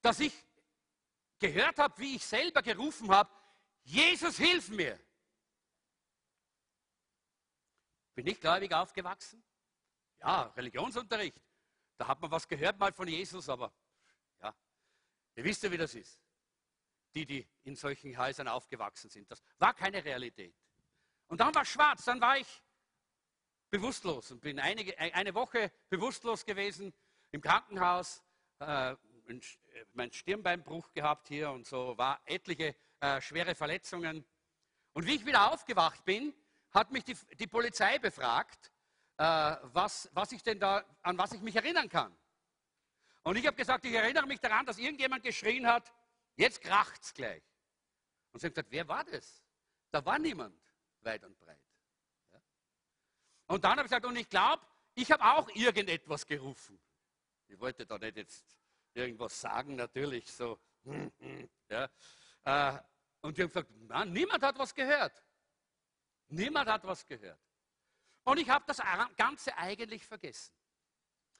[0.00, 0.32] dass ich
[1.38, 3.30] gehört habe, wie ich selber gerufen habe,
[3.82, 4.98] Jesus, hilf mir.
[8.14, 9.42] Bin ich gläubig aufgewachsen?
[10.20, 11.40] Ja, Religionsunterricht.
[11.96, 13.72] Da hat man was gehört mal von Jesus, aber
[14.40, 14.54] ja,
[15.36, 16.20] ihr wisst ja, wie das ist.
[17.14, 19.30] Die, die in solchen Häusern aufgewachsen sind.
[19.30, 20.54] Das war keine Realität.
[21.26, 22.62] Und dann war schwarz, dann war ich
[23.70, 26.92] bewusstlos und bin einige, eine Woche bewusstlos gewesen
[27.30, 28.22] im Krankenhaus,
[28.58, 28.96] äh,
[29.92, 34.24] mein Stirnbeinbruch gehabt hier und so, war etliche äh, schwere Verletzungen.
[34.92, 36.34] Und wie ich wieder aufgewacht bin,
[36.72, 38.70] hat mich die, die Polizei befragt,
[39.16, 42.16] äh, was, was ich denn da, an was ich mich erinnern kann.
[43.22, 45.92] Und ich habe gesagt, ich erinnere mich daran, dass irgendjemand geschrien hat,
[46.36, 47.42] jetzt kracht's gleich.
[48.32, 49.42] Und sie haben gesagt, wer war das?
[49.90, 50.58] Da war niemand
[51.00, 51.60] weit und breit.
[52.32, 52.40] Ja?
[53.48, 56.80] Und dann habe ich gesagt, und ich glaube, ich habe auch irgendetwas gerufen.
[57.48, 58.58] Ich wollte da nicht jetzt
[58.94, 60.58] irgendwas sagen, natürlich so.
[61.68, 61.88] Ja.
[63.22, 65.22] Und die haben gesagt, Mann, niemand hat was gehört.
[66.28, 67.40] Niemand hat was gehört.
[68.24, 68.80] Und ich habe das
[69.16, 70.54] Ganze eigentlich vergessen.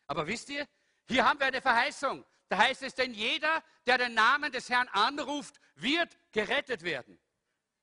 [0.06, 0.66] Aber wisst ihr,
[1.08, 2.24] hier haben wir eine Verheißung.
[2.48, 7.20] Da heißt es, denn jeder, der den Namen des Herrn anruft, wird gerettet werden.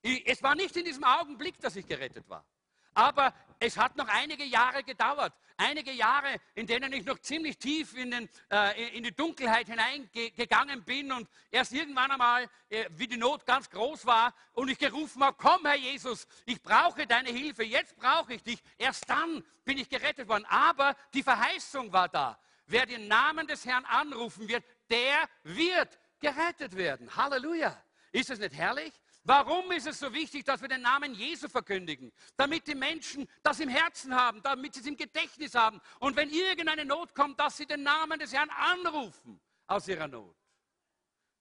[0.02, 2.46] Es war nicht in diesem Augenblick, dass ich gerettet war.
[2.98, 5.32] Aber es hat noch einige Jahre gedauert.
[5.56, 10.84] Einige Jahre, in denen ich noch ziemlich tief in, den, äh, in die Dunkelheit hineingegangen
[10.84, 15.24] bin und erst irgendwann einmal, äh, wie die Not ganz groß war und ich gerufen
[15.24, 18.60] habe, komm Herr Jesus, ich brauche deine Hilfe, jetzt brauche ich dich.
[18.80, 20.46] Erst dann bin ich gerettet worden.
[20.46, 22.40] Aber die Verheißung war da.
[22.66, 27.16] Wer den Namen des Herrn anrufen wird, der wird gerettet werden.
[27.16, 27.80] Halleluja.
[28.12, 28.92] Ist es nicht herrlich?
[29.28, 32.14] Warum ist es so wichtig, dass wir den Namen Jesu verkündigen?
[32.38, 35.82] Damit die Menschen das im Herzen haben, damit sie es im Gedächtnis haben.
[36.00, 39.38] Und wenn irgendeine Not kommt, dass sie den Namen des Herrn anrufen
[39.68, 40.34] aus ihrer Not.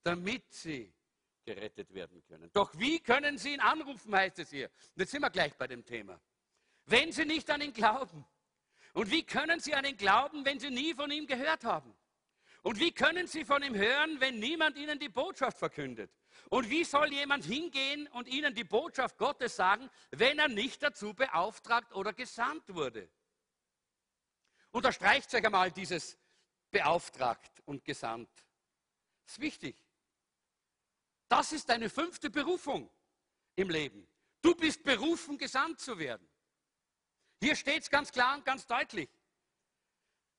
[0.02, 0.92] Damit sie
[1.44, 2.50] gerettet werden können.
[2.52, 4.66] Doch wie können sie ihn anrufen, heißt es hier.
[4.66, 6.20] Und jetzt sind wir gleich bei dem Thema.
[6.86, 8.26] Wenn sie nicht an ihn glauben.
[8.94, 11.96] Und wie können sie an ihn glauben, wenn sie nie von ihm gehört haben?
[12.62, 16.10] Und wie können sie von ihm hören, wenn niemand ihnen die Botschaft verkündet?
[16.48, 21.14] Und wie soll jemand hingehen und ihnen die Botschaft Gottes sagen, wenn er nicht dazu
[21.14, 23.08] beauftragt oder gesandt wurde?
[24.70, 26.16] Unterstreicht euch einmal dieses
[26.70, 28.30] beauftragt und gesandt.
[29.24, 29.76] Das ist wichtig.
[31.28, 32.90] Das ist deine fünfte Berufung
[33.56, 34.06] im Leben.
[34.42, 36.28] Du bist berufen, gesandt zu werden.
[37.40, 39.10] Hier steht es ganz klar und ganz deutlich.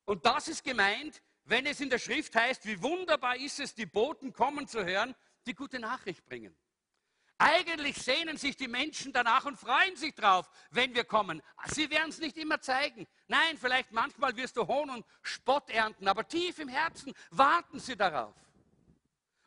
[0.05, 3.86] Und das ist gemeint, wenn es in der Schrift heißt, wie wunderbar ist es, die
[3.86, 5.15] Boten kommen zu hören,
[5.47, 6.55] die gute Nachricht bringen.
[7.39, 11.43] Eigentlich sehnen sich die Menschen danach und freuen sich drauf, wenn wir kommen.
[11.67, 13.07] Sie werden es nicht immer zeigen.
[13.27, 17.95] Nein, vielleicht manchmal wirst du Hohn und Spott ernten, aber tief im Herzen warten sie
[17.95, 18.33] darauf.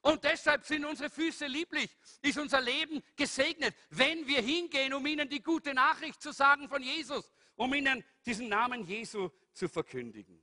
[0.02, 5.28] Und deshalb sind unsere Füße lieblich, ist unser Leben gesegnet, wenn wir hingehen, um ihnen
[5.28, 10.42] die gute Nachricht zu sagen von Jesus, um ihnen diesen Namen Jesu zu verkündigen.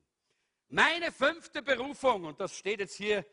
[0.69, 3.25] Meine fünfte Berufung, und das steht jetzt hier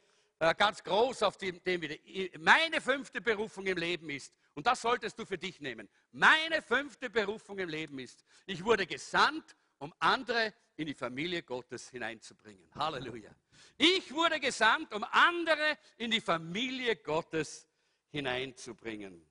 [0.52, 1.96] ganz groß auf dem, dem wieder,
[2.38, 7.08] meine fünfte Berufung im Leben ist, und das solltest du für dich nehmen, meine fünfte
[7.08, 12.68] Berufung im Leben ist, ich wurde gesandt, um andere in die Familie Gottes hineinzubringen.
[12.74, 13.30] Halleluja.
[13.76, 17.68] Ich wurde gesandt, um andere in die Familie Gottes
[18.10, 19.24] hineinzubringen.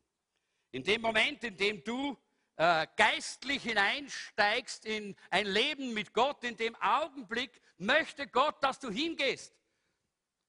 [0.72, 2.18] In dem Moment, in dem du
[2.56, 8.90] äh, geistlich hineinsteigst in ein Leben mit Gott, in dem Augenblick möchte Gott, dass du
[8.90, 9.54] hingehst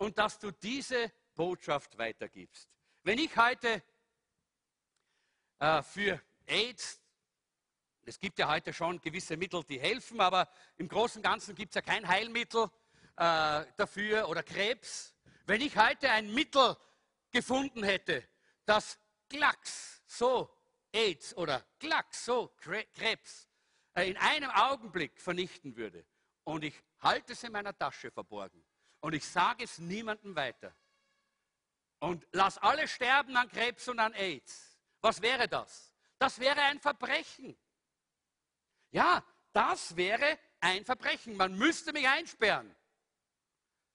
[0.05, 2.69] und dass du diese Botschaft weitergibst.
[3.03, 3.83] Wenn ich heute
[5.59, 7.01] äh, für AIDS,
[8.05, 11.71] es gibt ja heute schon gewisse Mittel, die helfen, aber im Großen und Ganzen gibt
[11.71, 12.65] es ja kein Heilmittel
[13.17, 15.15] äh, dafür oder Krebs.
[15.47, 16.77] Wenn ich heute ein Mittel
[17.31, 18.29] gefunden hätte,
[18.67, 20.55] das Klacks, so
[20.93, 23.49] AIDS oder Klacks, so Krebs,
[23.95, 26.05] äh, in einem Augenblick vernichten würde
[26.45, 28.64] und ich halte es in meiner Tasche verborgen
[29.05, 30.75] und ich sage es niemandem weiter
[32.01, 35.93] und lass alle sterben an Krebs und an AIDS, was wäre das?
[36.19, 37.57] Das wäre ein Verbrechen.
[38.91, 41.37] Ja, das wäre ein Verbrechen.
[41.37, 42.75] Man müsste mich einsperren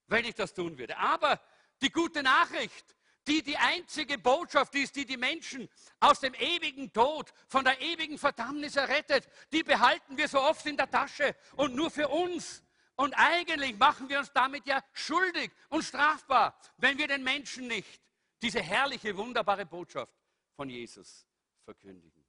[0.10, 0.98] wenn ich das tun würde.
[0.98, 1.40] Aber
[1.82, 2.96] die gute Nachricht,
[3.28, 5.70] die die einzige Botschaft ist, die die Menschen
[6.00, 10.78] aus dem ewigen Tod, von der ewigen Verdammnis errettet, die behalten wir so oft in
[10.78, 12.64] der Tasche und nur für uns.
[13.00, 18.02] Und eigentlich machen wir uns damit ja schuldig und strafbar, wenn wir den Menschen nicht
[18.42, 20.14] diese herrliche, wunderbare Botschaft
[20.58, 21.26] von Jesus
[21.64, 22.26] verkündigen.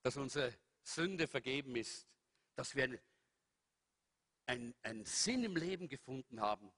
[0.00, 2.08] Dass unsere Sünde vergeben ist,
[2.54, 2.98] dass wir
[4.46, 6.72] einen, einen Sinn im Leben gefunden haben,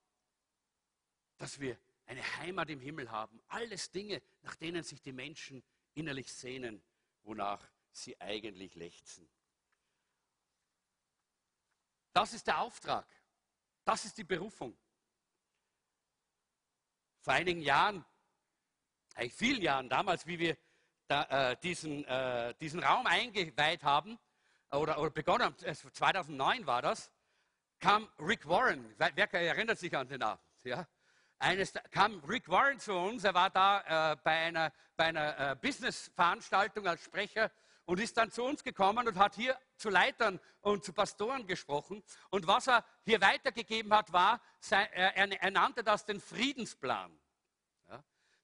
[1.36, 3.40] dass wir eine Heimat im Himmel haben.
[3.46, 5.62] Alles Dinge, nach denen sich die Menschen
[5.94, 6.82] innerlich sehnen,
[7.22, 7.64] wonach
[7.96, 9.28] sie eigentlich lechzen.
[12.12, 13.06] Das ist der Auftrag.
[13.84, 14.76] Das ist die Berufung.
[17.20, 18.04] Vor einigen Jahren,
[19.14, 20.56] eigentlich vielen Jahren, damals, wie wir
[21.06, 24.18] da, äh, diesen, äh, diesen Raum eingeweiht haben,
[24.70, 27.12] oder, oder begonnen haben, 2009 war das,
[27.78, 30.44] kam Rick Warren, wer erinnert sich an den Abend?
[30.64, 30.86] Ja?
[31.38, 35.56] Eines, kam Rick Warren zu uns, er war da äh, bei einer, bei einer äh,
[35.56, 37.50] Business-Veranstaltung als Sprecher
[37.86, 42.02] und ist dann zu uns gekommen und hat hier zu Leitern und zu Pastoren gesprochen.
[42.30, 47.18] Und was er hier weitergegeben hat, war, er, nannte das den Friedensplan.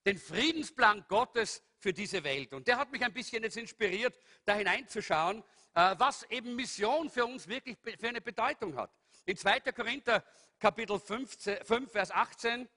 [0.07, 2.53] Den Friedensplan Gottes für diese Welt.
[2.53, 5.43] Und der hat mich ein bisschen jetzt inspiriert, da hineinzuschauen,
[5.75, 8.91] äh, was eben Mission für uns wirklich für eine Bedeutung hat.
[9.27, 9.61] In 2.
[9.73, 10.25] Korinther
[10.59, 12.69] Kapitel 15, 5, Vers 18,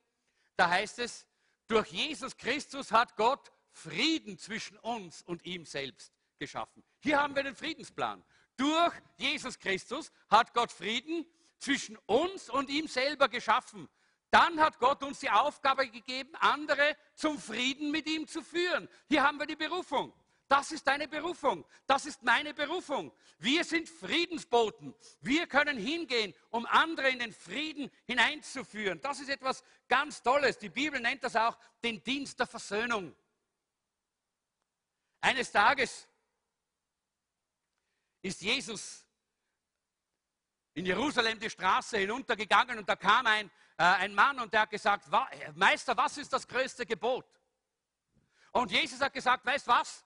[0.55, 1.25] da heißt es,
[1.67, 6.83] durch Jesus Christus hat Gott Frieden zwischen uns und ihm selbst geschaffen.
[6.99, 8.23] Hier haben wir den Friedensplan.
[8.57, 11.25] Durch Jesus Christus hat Gott Frieden
[11.57, 13.87] zwischen uns und ihm selber geschaffen.
[14.29, 18.89] Dann hat Gott uns die Aufgabe gegeben, andere zum Frieden mit ihm zu führen.
[19.07, 20.13] Hier haben wir die Berufung.
[20.49, 21.65] Das ist deine Berufung.
[21.87, 23.11] Das ist meine Berufung.
[23.39, 24.93] Wir sind Friedensboten.
[25.21, 28.99] Wir können hingehen, um andere in den Frieden hineinzuführen.
[29.01, 30.57] Das ist etwas ganz Tolles.
[30.57, 33.15] Die Bibel nennt das auch den Dienst der Versöhnung.
[35.21, 36.07] Eines Tages
[38.23, 39.05] ist Jesus
[40.73, 44.69] in Jerusalem die Straße hinuntergegangen und da kam ein äh, ein Mann und der hat
[44.69, 45.07] gesagt,
[45.55, 47.25] Meister, was ist das größte Gebot?
[48.51, 50.05] Und Jesus hat gesagt, weißt was?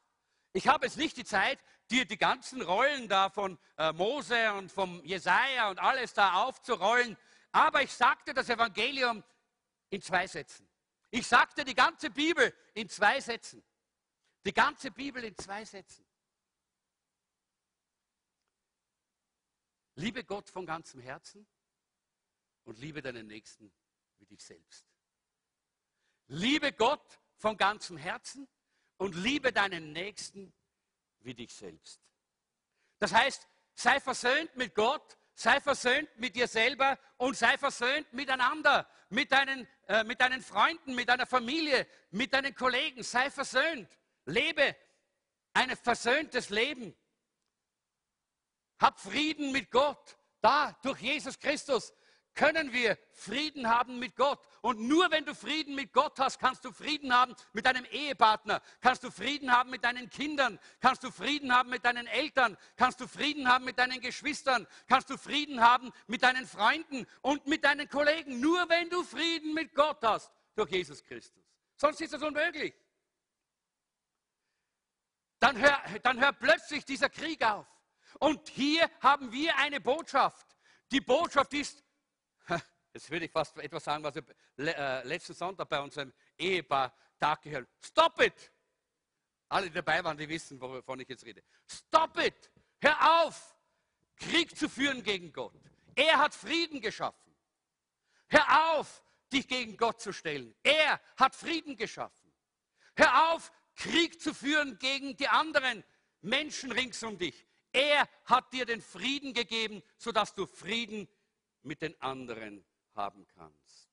[0.53, 1.60] Ich habe jetzt nicht die Zeit,
[1.91, 7.17] dir die ganzen Rollen da von äh, Mose und vom Jesaja und alles da aufzurollen,
[7.51, 9.23] aber ich sagte das Evangelium
[9.89, 10.67] in zwei Sätzen.
[11.12, 13.63] Ich sagte die ganze Bibel in zwei Sätzen.
[14.45, 16.07] Die ganze Bibel in zwei Sätzen.
[19.97, 21.45] Liebe Gott von ganzem Herzen,
[22.67, 23.71] und liebe deinen Nächsten
[24.19, 24.86] wie dich selbst.
[26.27, 28.47] Liebe Gott von ganzem Herzen
[28.97, 30.53] und liebe deinen Nächsten
[31.19, 32.01] wie dich selbst.
[32.99, 38.89] Das heißt, sei versöhnt mit Gott, sei versöhnt mit dir selber und sei versöhnt miteinander,
[39.10, 43.01] mit deinen, äh, mit deinen Freunden, mit deiner Familie, mit deinen Kollegen.
[43.01, 43.97] Sei versöhnt.
[44.25, 44.75] Lebe
[45.53, 46.93] ein versöhntes Leben.
[48.80, 50.18] Hab Frieden mit Gott.
[50.42, 51.94] Da, durch Jesus Christus,
[52.38, 54.40] können wir Frieden haben mit Gott.
[54.62, 58.62] Und nur wenn du Frieden mit Gott hast, kannst du Frieden haben mit deinem Ehepartner,
[58.80, 63.02] kannst du Frieden haben mit deinen Kindern, kannst du Frieden haben mit deinen Eltern, kannst
[63.02, 67.66] du Frieden haben mit deinen Geschwistern, kannst du Frieden haben mit deinen Freunden und mit
[67.66, 68.40] deinen Kollegen.
[68.40, 71.44] Nur wenn du Frieden mit Gott hast, durch Jesus Christus.
[71.76, 72.74] Sonst ist das unmöglich.
[75.40, 77.68] Dann hört dann hör plötzlich dieser Krieg auf.
[78.20, 80.48] Und hier haben wir eine Botschaft.
[80.91, 81.84] Die Botschaft ist,
[82.93, 84.24] Jetzt würde ich fast etwas sagen, was wir
[84.58, 88.52] äh, letzten Sonntag bei unserem Ehepaar Tag gehört Stop it!
[89.50, 91.43] Alle, die dabei waren, die wissen, wovon ich jetzt rede.
[91.67, 92.52] Stop it!
[92.82, 93.56] Hör auf,
[94.15, 95.54] Krieg zu führen gegen Gott.
[95.96, 97.36] Er hat Frieden geschaffen.
[98.28, 100.56] Hör auf, dich gegen Gott zu stellen.
[100.63, 102.34] Er hat Frieden geschaffen.
[102.96, 105.84] Hör auf, Krieg zu führen gegen die anderen
[106.22, 107.46] Menschen rings um dich.
[107.71, 111.08] Er hat dir den Frieden gegeben, sodass du Frieden
[111.62, 113.89] mit den anderen haben kannst.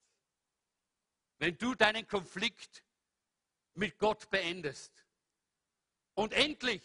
[1.38, 2.84] Wenn du deinen Konflikt
[3.74, 4.92] mit Gott beendest
[6.14, 6.82] und endlich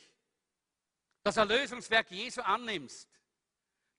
[1.23, 3.08] das Erlösungswerk Jesu annimmst,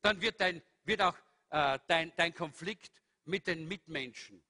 [0.02, 1.16] dann wird, dein, wird auch
[1.50, 2.92] äh, dein, dein Konflikt
[3.24, 4.42] mit den Mitmenschen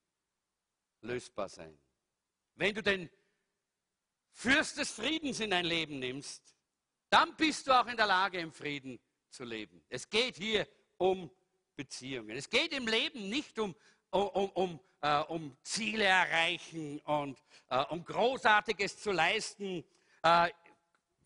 [1.03, 1.79] lösbar sein.
[2.55, 3.11] Wenn du den
[4.33, 6.55] Fürst des Friedens in dein Leben nimmst,
[7.11, 9.83] dann bist du auch in der Lage, im Frieden zu leben.
[9.89, 11.31] Es geht hier um
[11.77, 12.37] Beziehungen.
[12.37, 13.75] Es geht im Leben nicht um,
[14.11, 19.85] um, um, äh, um Ziele erreichen und äh, um Großartiges zu leisten,
[20.23, 20.51] äh,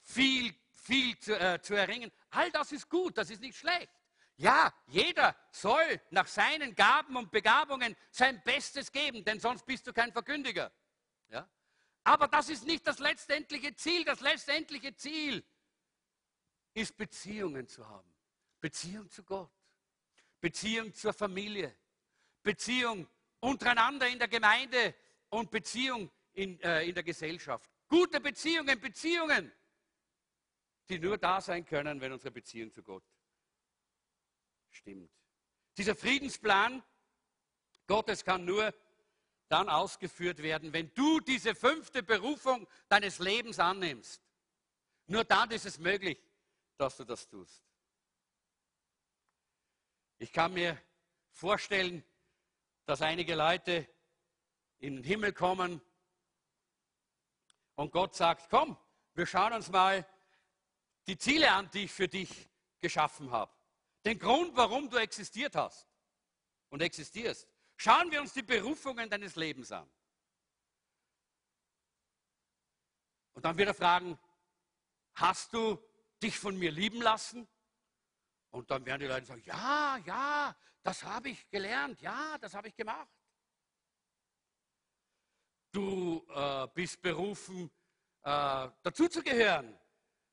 [0.00, 2.10] viel, viel zu, äh, zu erringen.
[2.30, 3.90] All das ist gut, das ist nicht schlecht.
[4.36, 9.92] Ja, jeder soll nach seinen Gaben und Begabungen sein Bestes geben, denn sonst bist du
[9.92, 10.72] kein Verkündiger.
[11.28, 11.48] Ja?
[12.02, 14.04] Aber das ist nicht das letztendliche Ziel.
[14.04, 15.44] Das letztendliche Ziel
[16.74, 18.12] ist Beziehungen zu haben.
[18.60, 19.50] Beziehung zu Gott.
[20.40, 21.74] Beziehung zur Familie,
[22.42, 23.08] Beziehung
[23.40, 24.94] untereinander in der Gemeinde
[25.30, 27.70] und Beziehung in, äh, in der Gesellschaft.
[27.88, 29.50] Gute Beziehungen, Beziehungen,
[30.90, 33.04] die nur da sein können, wenn unsere Beziehung zu Gott
[34.70, 35.10] stimmt.
[35.76, 36.82] Dieser Friedensplan
[37.86, 38.74] Gottes kann nur
[39.48, 44.22] dann ausgeführt werden, wenn du diese fünfte Berufung deines Lebens annimmst.
[45.06, 46.18] Nur dann ist es möglich,
[46.76, 47.62] dass du das tust.
[50.18, 50.80] Ich kann mir
[51.32, 52.04] vorstellen,
[52.86, 53.88] dass einige Leute
[54.78, 55.80] in den Himmel kommen
[57.74, 58.76] und Gott sagt, komm,
[59.14, 60.06] wir schauen uns mal
[61.06, 62.48] die Ziele an, die ich für dich
[62.80, 63.52] geschaffen habe.
[64.04, 65.88] Den Grund, warum du existiert hast
[66.68, 67.48] und existierst.
[67.76, 69.90] Schauen wir uns die Berufungen deines Lebens an.
[73.32, 74.18] Und dann wird er fragen,
[75.14, 75.82] hast du
[76.22, 77.48] dich von mir lieben lassen?
[78.50, 82.68] Und dann werden die Leute sagen, ja, ja, das habe ich gelernt, ja, das habe
[82.68, 83.08] ich gemacht.
[85.72, 87.70] Du äh, bist berufen,
[88.22, 89.78] äh, dazuzugehören.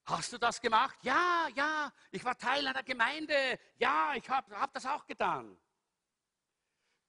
[0.05, 0.97] Hast du das gemacht?
[1.03, 3.59] Ja, ja, ich war Teil einer Gemeinde.
[3.77, 5.57] Ja, ich habe hab das auch getan.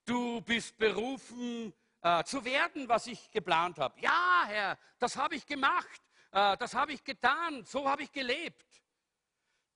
[0.05, 3.99] Du bist berufen äh, zu werden, was ich geplant habe.
[3.99, 6.01] Ja, Herr, das habe ich gemacht.
[6.33, 7.63] Äh, das habe ich getan.
[7.63, 8.65] So habe ich gelebt.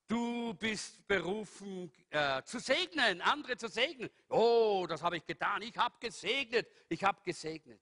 [0.08, 4.10] Du bist berufen äh, zu segnen, andere zu segnen.
[4.28, 5.62] Oh, das habe ich getan.
[5.62, 6.68] Ich habe gesegnet.
[6.88, 7.80] Ich habe gesegnet.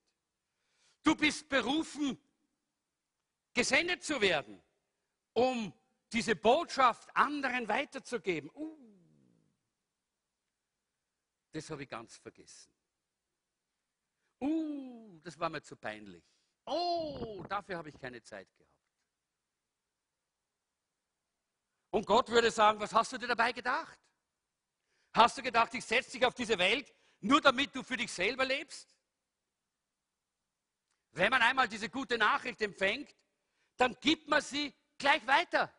[1.03, 2.19] Du bist berufen,
[3.55, 4.61] gesendet zu werden,
[5.33, 5.73] um
[6.13, 8.51] diese Botschaft anderen weiterzugeben.
[8.55, 8.77] Uh,
[11.53, 12.73] das habe ich ganz vergessen.
[14.41, 16.25] Uh, das war mir zu peinlich.
[16.67, 18.66] Oh, dafür habe ich keine Zeit gehabt.
[21.97, 23.99] Und Gott würde sagen, was hast du dir dabei gedacht?
[25.15, 28.45] Hast du gedacht, ich setze dich auf diese Welt, nur damit du für dich selber
[28.45, 28.87] lebst?
[31.13, 33.17] Wenn man einmal diese gute Nachricht empfängt,
[33.79, 35.73] dann gibt man sie gleich weiter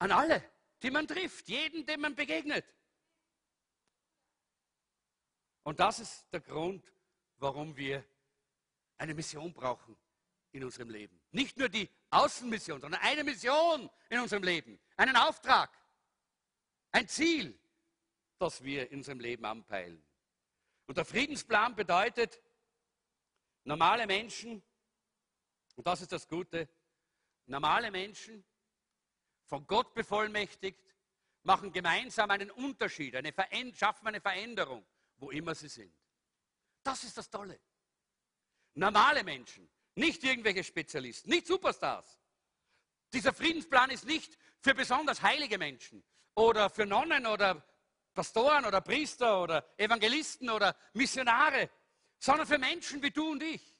[0.00, 0.42] an alle,
[0.82, 2.66] die man trifft, jeden, dem man begegnet.
[5.62, 6.84] Und das ist der Grund,
[7.36, 8.04] warum wir
[8.96, 9.96] eine Mission brauchen
[10.50, 11.17] in unserem Leben.
[11.30, 15.70] Nicht nur die Außenmission, sondern eine Mission in unserem Leben, einen Auftrag,
[16.92, 17.58] ein Ziel,
[18.38, 20.02] das wir in unserem Leben anpeilen.
[20.86, 22.40] Und der Friedensplan bedeutet,
[23.64, 24.62] normale Menschen,
[25.74, 26.68] und das ist das Gute,
[27.46, 28.44] normale Menschen,
[29.44, 30.94] von Gott bevollmächtigt,
[31.42, 33.34] machen gemeinsam einen Unterschied, eine
[33.74, 35.94] schaffen eine Veränderung, wo immer sie sind.
[36.82, 37.58] Das ist das Tolle.
[38.74, 39.68] Normale Menschen,
[39.98, 42.18] nicht irgendwelche Spezialisten, nicht Superstars.
[43.12, 47.64] Dieser Friedensplan ist nicht für besonders heilige Menschen oder für Nonnen oder
[48.14, 51.70] Pastoren oder Priester oder Evangelisten oder Missionare,
[52.18, 53.76] sondern für Menschen wie du und ich.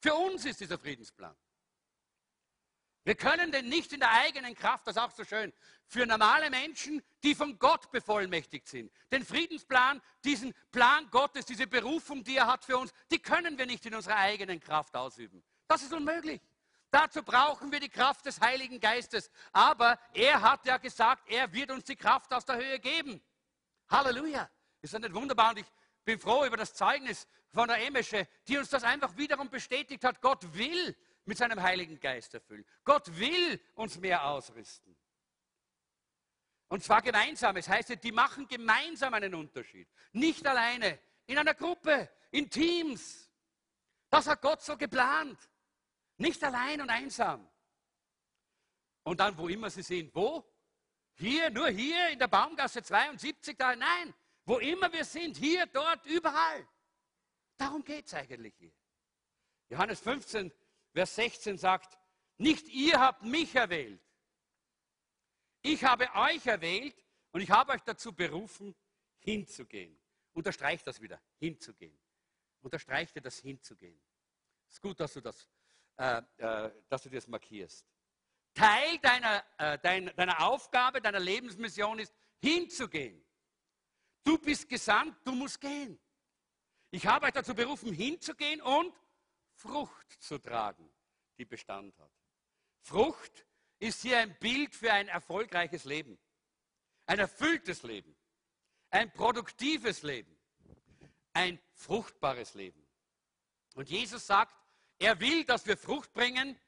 [0.00, 1.36] Für uns ist dieser Friedensplan.
[3.04, 5.52] Wir können den nicht in der eigenen Kraft, das ist auch so schön,
[5.86, 8.92] für normale Menschen, die von Gott bevollmächtigt sind.
[9.10, 13.64] Den Friedensplan, diesen Plan Gottes, diese Berufung, die er hat für uns, die können wir
[13.64, 15.42] nicht in unserer eigenen Kraft ausüben.
[15.68, 16.40] Das ist unmöglich.
[16.90, 19.30] Dazu brauchen wir die Kraft des Heiligen Geistes.
[19.52, 23.22] Aber er hat ja gesagt, er wird uns die Kraft aus der Höhe geben.
[23.90, 24.50] Halleluja.
[24.80, 25.50] Ist das nicht wunderbar?
[25.50, 25.66] Und ich
[26.04, 30.22] bin froh über das Zeugnis von der Emesche, die uns das einfach wiederum bestätigt hat.
[30.22, 30.96] Gott will
[31.26, 32.64] mit seinem Heiligen Geist erfüllen.
[32.84, 34.96] Gott will uns mehr ausrüsten.
[36.68, 37.56] Und zwar gemeinsam.
[37.56, 39.88] Es heißt, die machen gemeinsam einen Unterschied.
[40.12, 43.30] Nicht alleine, in einer Gruppe, in Teams.
[44.08, 45.38] Das hat Gott so geplant.
[46.18, 47.48] Nicht allein und einsam.
[49.04, 50.14] Und dann, wo immer sie sind.
[50.14, 50.44] Wo?
[51.14, 54.14] Hier, nur hier in der Baumgasse 72, da, nein.
[54.44, 56.68] Wo immer wir sind, hier, dort, überall.
[57.56, 58.72] Darum geht es eigentlich hier.
[59.68, 60.52] Johannes 15,
[60.92, 61.98] Vers 16 sagt,
[62.36, 64.00] nicht ihr habt mich erwählt.
[65.62, 68.74] Ich habe euch erwählt und ich habe euch dazu berufen,
[69.18, 69.98] hinzugehen.
[70.32, 71.98] Unterstreicht das wieder, hinzugehen.
[72.60, 74.00] Unterstreicht dir das hinzugehen.
[74.68, 75.48] Es ist gut, dass du das,
[75.98, 77.84] äh, äh, dass du das markierst.
[78.54, 83.24] Teil deiner, äh, deiner, deiner Aufgabe, deiner Lebensmission ist, hinzugehen.
[84.22, 85.98] Du bist gesandt, du musst gehen.
[86.90, 88.94] Ich habe euch dazu berufen, hinzugehen und
[89.54, 90.88] Frucht zu tragen,
[91.36, 92.12] die Bestand hat.
[92.80, 93.44] Frucht
[93.80, 96.16] ist hier ein Bild für ein erfolgreiches Leben,
[97.06, 98.16] ein erfülltes Leben,
[98.90, 100.38] ein produktives Leben,
[101.32, 102.86] ein fruchtbares Leben.
[103.74, 104.54] Und Jesus sagt,
[104.98, 106.58] er will, dass wir Frucht bringen,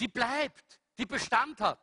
[0.00, 1.80] die bleibt, die Bestand hat.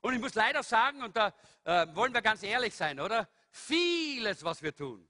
[0.00, 1.34] Und ich muss leider sagen, und da
[1.64, 3.28] äh, wollen wir ganz ehrlich sein, oder?
[3.50, 5.08] Vieles, was wir tun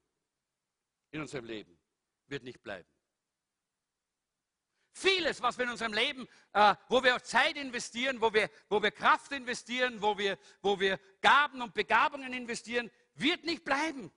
[1.11, 1.79] in unserem Leben,
[2.27, 2.89] wird nicht bleiben.
[4.93, 8.91] Vieles, was wir in unserem Leben, äh, wo wir Zeit investieren, wo wir, wo wir
[8.91, 14.11] Kraft investieren, wo wir, wo wir Gaben und Begabungen investieren, wird nicht bleiben.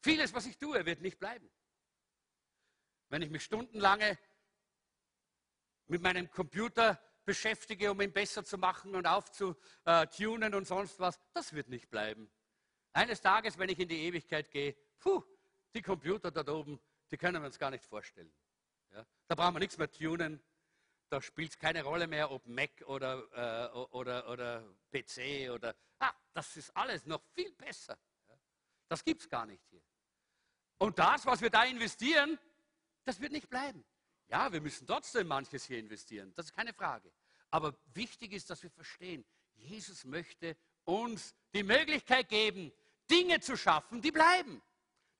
[0.00, 1.50] Vieles, was ich tue, wird nicht bleiben.
[3.08, 4.18] Wenn ich mich stundenlange
[5.86, 11.52] mit meinem Computer beschäftige, um ihn besser zu machen und aufzutunen und sonst was, das
[11.52, 12.30] wird nicht bleiben.
[12.92, 15.22] Eines Tages, wenn ich in die Ewigkeit gehe, puh,
[15.74, 16.80] die Computer dort oben,
[17.10, 18.32] die können wir uns gar nicht vorstellen.
[18.92, 19.06] Ja?
[19.26, 20.42] Da brauchen wir nichts mehr tunen.
[21.10, 25.74] Da spielt es keine Rolle mehr, ob Mac oder, äh, oder, oder PC oder.
[25.98, 27.98] Ah, das ist alles noch viel besser.
[28.88, 29.82] Das gibt es gar nicht hier.
[30.78, 32.38] Und das, was wir da investieren,
[33.08, 33.84] das wird nicht bleiben.
[34.28, 37.10] Ja, wir müssen trotzdem manches hier investieren, das ist keine Frage.
[37.50, 42.70] Aber wichtig ist, dass wir verstehen, Jesus möchte uns die Möglichkeit geben,
[43.10, 44.62] Dinge zu schaffen, die bleiben,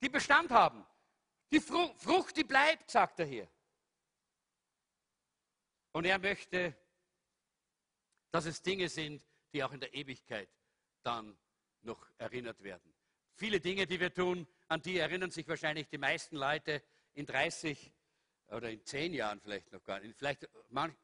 [0.01, 0.85] die Bestand haben.
[1.51, 3.49] Die Frucht, die bleibt, sagt er hier.
[5.91, 6.77] Und er möchte,
[8.29, 10.47] dass es Dinge sind, die auch in der Ewigkeit
[11.01, 11.35] dann
[11.81, 12.93] noch erinnert werden.
[13.33, 16.83] Viele Dinge, die wir tun, an die erinnern sich wahrscheinlich die meisten Leute
[17.19, 17.91] in 30
[18.47, 20.15] oder in 10 Jahren vielleicht noch gar nicht.
[20.17, 20.95] Vielleicht, man,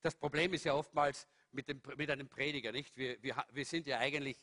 [0.00, 2.96] das Problem ist ja oftmals mit, dem, mit einem Prediger, nicht?
[2.96, 4.38] Wir, wir, wir sind ja eigentlich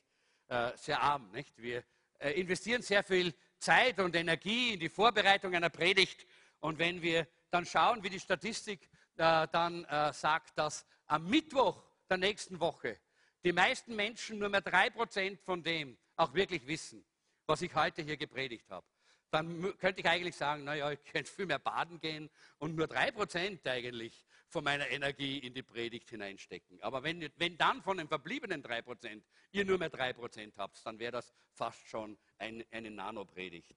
[0.49, 1.57] äh, sehr arm, nicht?
[1.61, 1.84] Wir
[2.20, 6.28] äh, investieren sehr viel Zeit und Energie in die Vorbereitung einer Predigt.
[6.59, 11.82] Und wenn wir dann schauen, wie die Statistik äh, dann äh, sagt, dass am Mittwoch
[12.09, 12.99] der nächsten Woche
[13.45, 17.05] die meisten Menschen nur mehr drei Prozent von dem auch wirklich wissen,
[17.45, 18.86] was ich heute hier gepredigt habe,
[19.32, 23.11] dann könnte ich eigentlich sagen, naja, ich könnte viel mehr baden gehen und nur drei
[23.11, 26.82] Prozent eigentlich von meiner Energie in die Predigt hineinstecken.
[26.82, 30.86] Aber wenn, wenn dann von den verbliebenen drei Prozent ihr nur mehr drei Prozent habt,
[30.86, 33.75] dann wäre das fast schon ein, eine Nano-Predigt.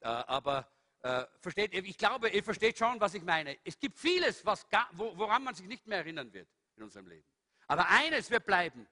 [0.00, 0.68] Äh, aber
[1.02, 3.56] äh, versteht ich glaube, ihr versteht schon, was ich meine.
[3.64, 7.26] Es gibt vieles, was, woran man sich nicht mehr erinnern wird in unserem Leben.
[7.68, 8.88] Aber eines wird bleiben.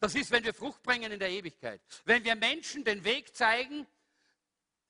[0.00, 1.80] Das ist, wenn wir Frucht bringen in der Ewigkeit.
[2.04, 3.86] Wenn wir Menschen den Weg zeigen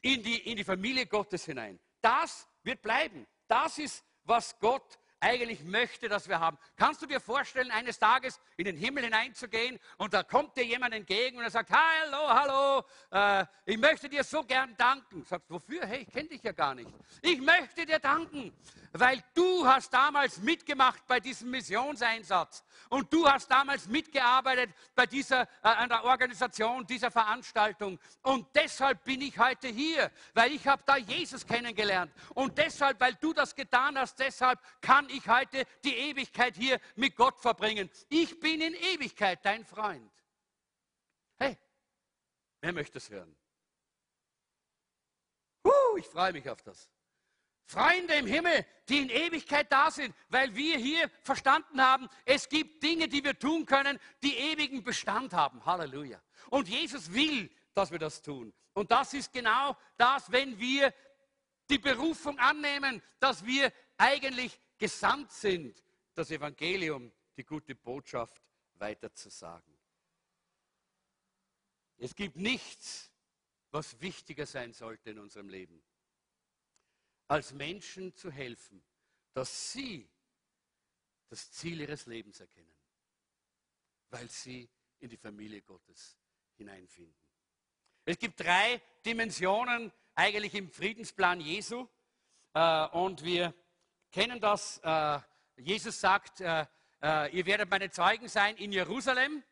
[0.03, 1.79] in die, in die Familie Gottes hinein.
[2.01, 3.27] Das wird bleiben.
[3.49, 6.59] Das ist, was Gott eigentlich möchte, dass wir haben.
[6.77, 10.95] Kannst du dir vorstellen, eines Tages in den Himmel hineinzugehen und da kommt dir jemand
[10.95, 15.25] entgegen und er sagt, hallo, hallo, äh, ich möchte dir so gern danken.
[15.25, 15.87] Sagst, wofür?
[15.87, 16.91] Hey, ich kenne dich ja gar nicht.
[17.21, 18.53] Ich möchte dir danken,
[18.93, 25.43] weil du hast damals mitgemacht bei diesem Missionseinsatz und du hast damals mitgearbeitet bei dieser,
[25.43, 30.83] äh, an der Organisation dieser Veranstaltung und deshalb bin ich heute hier, weil ich habe
[30.87, 35.95] da Jesus kennengelernt und deshalb, weil du das getan hast, deshalb kann ich heute die
[35.95, 37.91] Ewigkeit hier mit Gott verbringen.
[38.09, 40.11] Ich bin in Ewigkeit dein Freund.
[41.39, 41.57] Hey,
[42.61, 43.37] wer möchte es hören?
[45.65, 46.91] Uh, ich freue mich auf das.
[47.71, 52.83] Freunde im Himmel, die in Ewigkeit da sind, weil wir hier verstanden haben, es gibt
[52.83, 55.65] Dinge, die wir tun können, die ewigen Bestand haben.
[55.65, 56.21] Halleluja.
[56.49, 58.53] Und Jesus will, dass wir das tun.
[58.73, 60.93] Und das ist genau das, wenn wir
[61.69, 68.43] die Berufung annehmen, dass wir eigentlich gesandt sind, das Evangelium, die gute Botschaft
[68.75, 69.79] weiterzusagen.
[71.99, 73.13] Es gibt nichts,
[73.71, 75.83] was wichtiger sein sollte in unserem Leben
[77.29, 78.83] als Menschen zu helfen,
[79.35, 80.11] dass sie
[81.29, 82.75] das Ziel ihres Lebens erkennen,
[84.09, 84.69] weil sie
[84.99, 86.19] in die Familie Gottes
[86.57, 87.15] hineinfinden.
[88.05, 91.87] Es gibt drei Dimensionen eigentlich im Friedensplan Jesu
[92.55, 93.55] äh, und wir
[94.11, 94.79] kennen das.
[94.79, 95.19] Äh,
[95.57, 96.67] Jesus sagt, äh,
[97.33, 99.43] ihr werdet meine Zeugen sein in Jerusalem,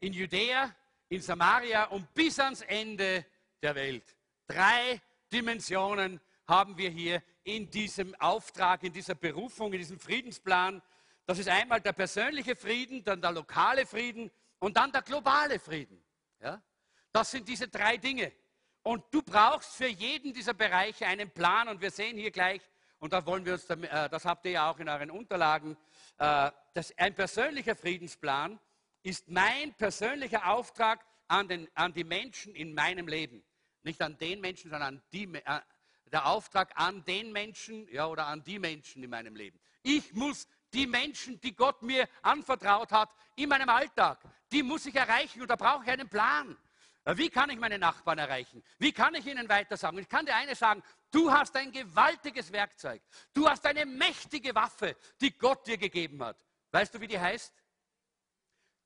[0.00, 0.74] in Judäa,
[1.08, 3.24] in Samaria und bis ans Ende
[3.62, 4.16] der Welt.
[4.46, 5.00] Drei
[5.32, 10.82] Dimensionen haben wir hier in diesem Auftrag, in dieser Berufung, in diesem Friedensplan.
[11.26, 16.02] Das ist einmal der persönliche Frieden, dann der lokale Frieden und dann der globale Frieden.
[16.40, 16.62] Ja?
[17.12, 18.32] Das sind diese drei Dinge.
[18.82, 21.68] Und du brauchst für jeden dieser Bereiche einen Plan.
[21.68, 22.60] Und wir sehen hier gleich,
[22.98, 25.76] und da wollen wir uns, äh, das habt ihr ja auch in euren Unterlagen,
[26.18, 26.50] äh,
[26.96, 28.58] ein persönlicher Friedensplan
[29.02, 33.44] ist mein persönlicher Auftrag an, den, an die Menschen in meinem Leben.
[33.82, 35.60] Nicht an den Menschen, sondern an die, äh,
[36.12, 39.60] der Auftrag an den Menschen ja, oder an die Menschen in meinem Leben.
[39.82, 44.18] Ich muss die Menschen, die Gott mir anvertraut hat, in meinem Alltag,
[44.50, 46.56] die muss ich erreichen und da brauche ich einen Plan.
[47.14, 48.64] Wie kann ich meine Nachbarn erreichen?
[48.78, 49.98] Wie kann ich ihnen weiter sagen?
[49.98, 50.82] Ich kann dir eine sagen,
[51.12, 53.00] du hast ein gewaltiges Werkzeug.
[53.32, 56.36] Du hast eine mächtige Waffe, die Gott dir gegeben hat.
[56.72, 57.54] Weißt du, wie die heißt?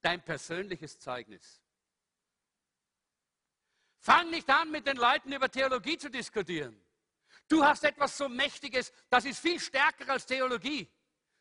[0.02, 1.62] Dein persönliches Zeugnis.
[4.00, 6.78] Fang nicht an, mit den Leuten über Theologie zu diskutieren.
[7.48, 10.90] Du hast etwas so Mächtiges, das ist viel stärker als Theologie.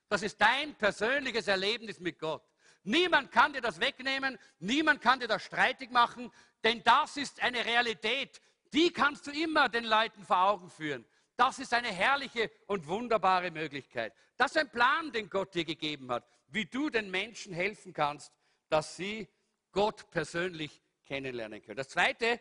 [0.07, 2.48] Das ist dein persönliches Erlebnis mit Gott.
[2.89, 6.31] Niemand kann dir das wegnehmen, niemand kann dir das streitig machen,
[6.63, 8.41] denn das ist eine Realität.
[8.73, 11.05] Die kannst du immer den Leuten vor Augen führen.
[11.35, 14.11] Das ist eine herrliche und wunderbare Möglichkeit.
[14.37, 18.33] Das ist ein Plan, den Gott dir gegeben hat, wie du den Menschen helfen kannst,
[18.69, 19.27] dass sie
[19.71, 21.77] Gott persönlich kennenlernen können.
[21.77, 22.39] Das zweite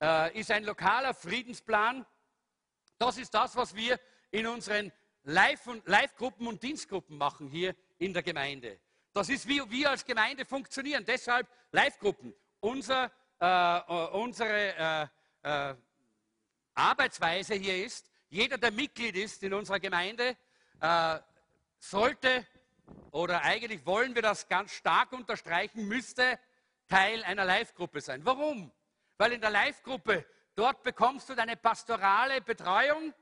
[0.00, 2.06] äh, ist ein lokaler Friedensplan.
[2.98, 3.98] Das ist das, was wir
[4.30, 4.92] in unseren
[5.24, 8.78] Live-Gruppen und Dienstgruppen machen hier in der Gemeinde.
[9.12, 11.04] Das ist, wie wir als Gemeinde funktionieren.
[11.04, 12.34] Deshalb Live-Gruppen.
[12.60, 13.10] Unser,
[13.40, 15.10] äh, äh, unsere
[15.42, 15.74] äh, äh,
[16.74, 20.36] Arbeitsweise hier ist, jeder, der Mitglied ist in unserer Gemeinde,
[20.80, 21.18] äh,
[21.78, 22.46] sollte
[23.10, 26.38] oder eigentlich wollen wir das ganz stark unterstreichen, müsste
[26.88, 28.24] Teil einer Live-Gruppe sein.
[28.24, 28.72] Warum?
[29.18, 33.14] Weil in der Live-Gruppe Dort bekommst du deine pastorale Betreuung,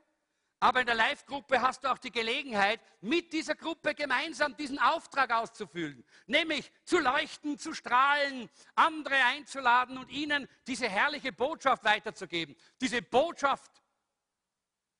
[0.61, 5.31] aber in der Live-Gruppe hast du auch die Gelegenheit, mit dieser Gruppe gemeinsam diesen Auftrag
[5.31, 12.55] auszufüllen, nämlich zu leuchten, zu strahlen, andere einzuladen und ihnen diese herrliche Botschaft weiterzugeben.
[12.79, 13.71] Diese Botschaft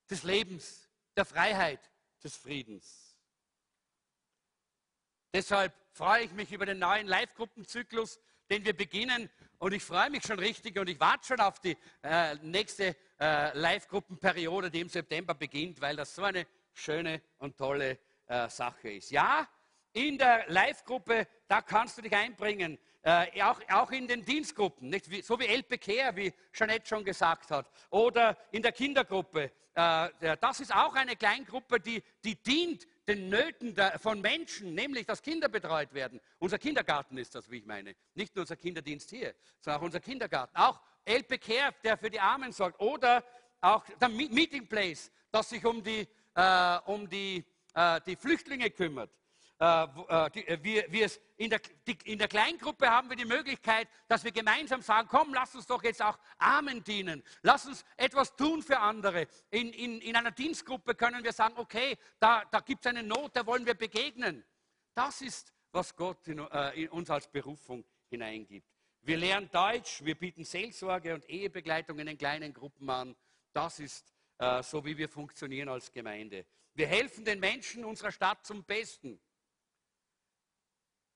[0.10, 1.92] des Lebens, der Freiheit,
[2.24, 3.16] des Friedens.
[5.32, 8.20] Deshalb freue ich mich über den neuen Live-Gruppenzyklus,
[8.52, 9.30] den wir beginnen
[9.60, 13.58] und ich freue mich schon richtig und ich warte schon auf die äh, nächste äh,
[13.58, 17.98] Live-Gruppenperiode, die im September beginnt, weil das so eine schöne und tolle
[18.28, 19.10] äh, Sache ist.
[19.10, 19.48] Ja,
[19.94, 25.06] in der Live-Gruppe, da kannst du dich einbringen, äh, auch, auch, in den Dienstgruppen, nicht?
[25.26, 29.50] So wie El Bekehr, wie Jeanette schon gesagt hat, oder in der Kindergruppe.
[29.74, 35.06] Äh, das ist auch eine Kleingruppe, die, die dient den Nöten der, von Menschen, nämlich
[35.06, 36.20] dass Kinder betreut werden.
[36.40, 37.96] Unser Kindergarten ist das, wie ich meine.
[38.14, 40.56] Nicht nur unser Kinderdienst hier, sondern auch unser Kindergarten.
[40.56, 42.80] Auch El Bekehr, der für die Armen sorgt.
[42.80, 43.24] Oder
[43.62, 49.10] auch der Meeting Place, das sich um die, äh, um die, äh, die Flüchtlinge kümmert.
[49.62, 51.62] Äh, äh, äh, wir, wir in, der,
[52.06, 55.84] in der Kleingruppe haben wir die Möglichkeit, dass wir gemeinsam sagen, komm, lass uns doch
[55.84, 57.22] jetzt auch Armen dienen.
[57.44, 59.28] Lass uns etwas tun für andere.
[59.52, 63.36] In, in, in einer Dienstgruppe können wir sagen, okay, da, da gibt es eine Not,
[63.36, 64.44] da wollen wir begegnen.
[64.96, 66.40] Das ist, was Gott in,
[66.74, 68.68] in uns als Berufung hineingibt.
[69.02, 73.16] Wir lernen Deutsch, wir bieten Seelsorge und Ehebegleitung in den kleinen Gruppen an.
[73.54, 76.48] Das ist äh, so, wie wir funktionieren als Gemeinde.
[76.74, 79.20] Wir helfen den Menschen unserer Stadt zum Besten.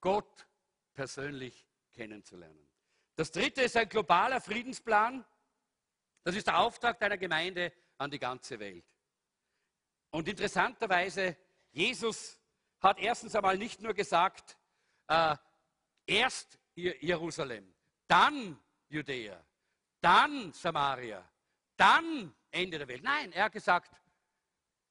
[0.06, 0.46] Gott
[0.94, 2.70] persönlich kennenzulernen.
[3.16, 5.26] Das dritte ist ein globaler Friedensplan.
[6.24, 8.86] Das ist der Auftrag deiner Gemeinde an die ganze Welt.
[10.12, 11.36] Und interessanterweise,
[11.72, 12.40] Jesus
[12.82, 14.60] hat erstens einmal nicht nur gesagt,
[15.08, 15.36] äh,
[16.06, 17.74] erst Jerusalem,
[18.08, 19.44] dann Judäa,
[20.02, 21.28] dann Samaria,
[21.78, 23.02] dann Ende der Welt.
[23.02, 23.92] Nein, er hat gesagt,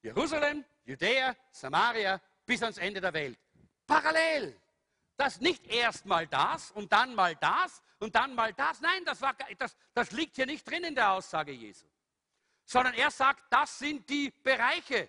[0.02, 3.38] Jerusalem, Judäa, Samaria bis ans Ende der Welt.
[3.86, 4.60] Parallel.
[5.16, 8.80] Das nicht erst mal das und dann mal das und dann mal das.
[8.80, 11.86] Nein, das, war, das, das liegt hier nicht drin in der Aussage Jesu.
[12.64, 15.08] Sondern er sagt, das sind die Bereiche.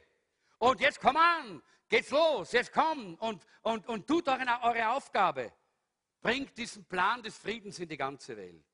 [0.59, 5.51] Und jetzt komm an, geht's los, jetzt komm und, und, und tut eure, eure Aufgabe.
[6.21, 8.65] Bringt diesen Plan des Friedens in die ganze Welt.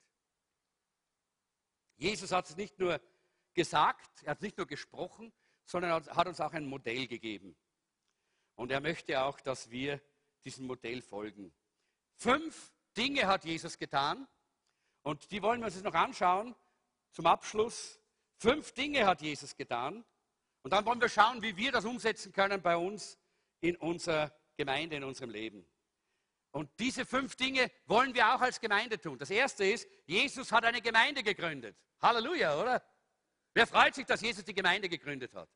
[1.97, 2.99] Jesus hat es nicht nur
[3.53, 5.31] gesagt, er hat nicht nur gesprochen,
[5.65, 7.55] sondern er hat uns auch ein Modell gegeben.
[8.55, 10.01] Und er möchte auch, dass wir
[10.43, 11.53] diesem Modell folgen.
[12.15, 14.27] Fünf Dinge hat Jesus getan
[15.03, 16.55] und die wollen wir uns jetzt noch anschauen
[17.11, 17.99] zum Abschluss.
[18.37, 20.03] Fünf Dinge hat Jesus getan
[20.63, 23.17] und dann wollen wir schauen, wie wir das umsetzen können bei uns
[23.61, 25.65] in unserer Gemeinde, in unserem Leben.
[26.51, 29.17] Und diese fünf Dinge wollen wir auch als Gemeinde tun.
[29.17, 31.77] Das erste ist, Jesus hat eine Gemeinde gegründet.
[32.01, 32.83] Halleluja, oder?
[33.53, 35.49] Wer freut sich, dass Jesus die Gemeinde gegründet hat?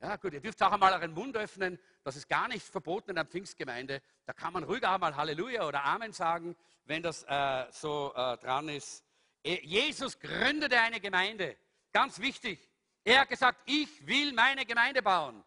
[0.00, 1.78] Ja, gut, ihr dürft auch einmal euren Mund öffnen.
[2.04, 4.02] Das ist gar nicht verboten in der Pfingstgemeinde.
[4.26, 8.36] Da kann man ruhig auch mal Halleluja oder Amen sagen, wenn das äh, so äh,
[8.36, 9.04] dran ist.
[9.42, 11.56] E, Jesus gründete eine Gemeinde.
[11.92, 12.70] Ganz wichtig.
[13.04, 15.42] Er hat gesagt, ich will meine Gemeinde bauen.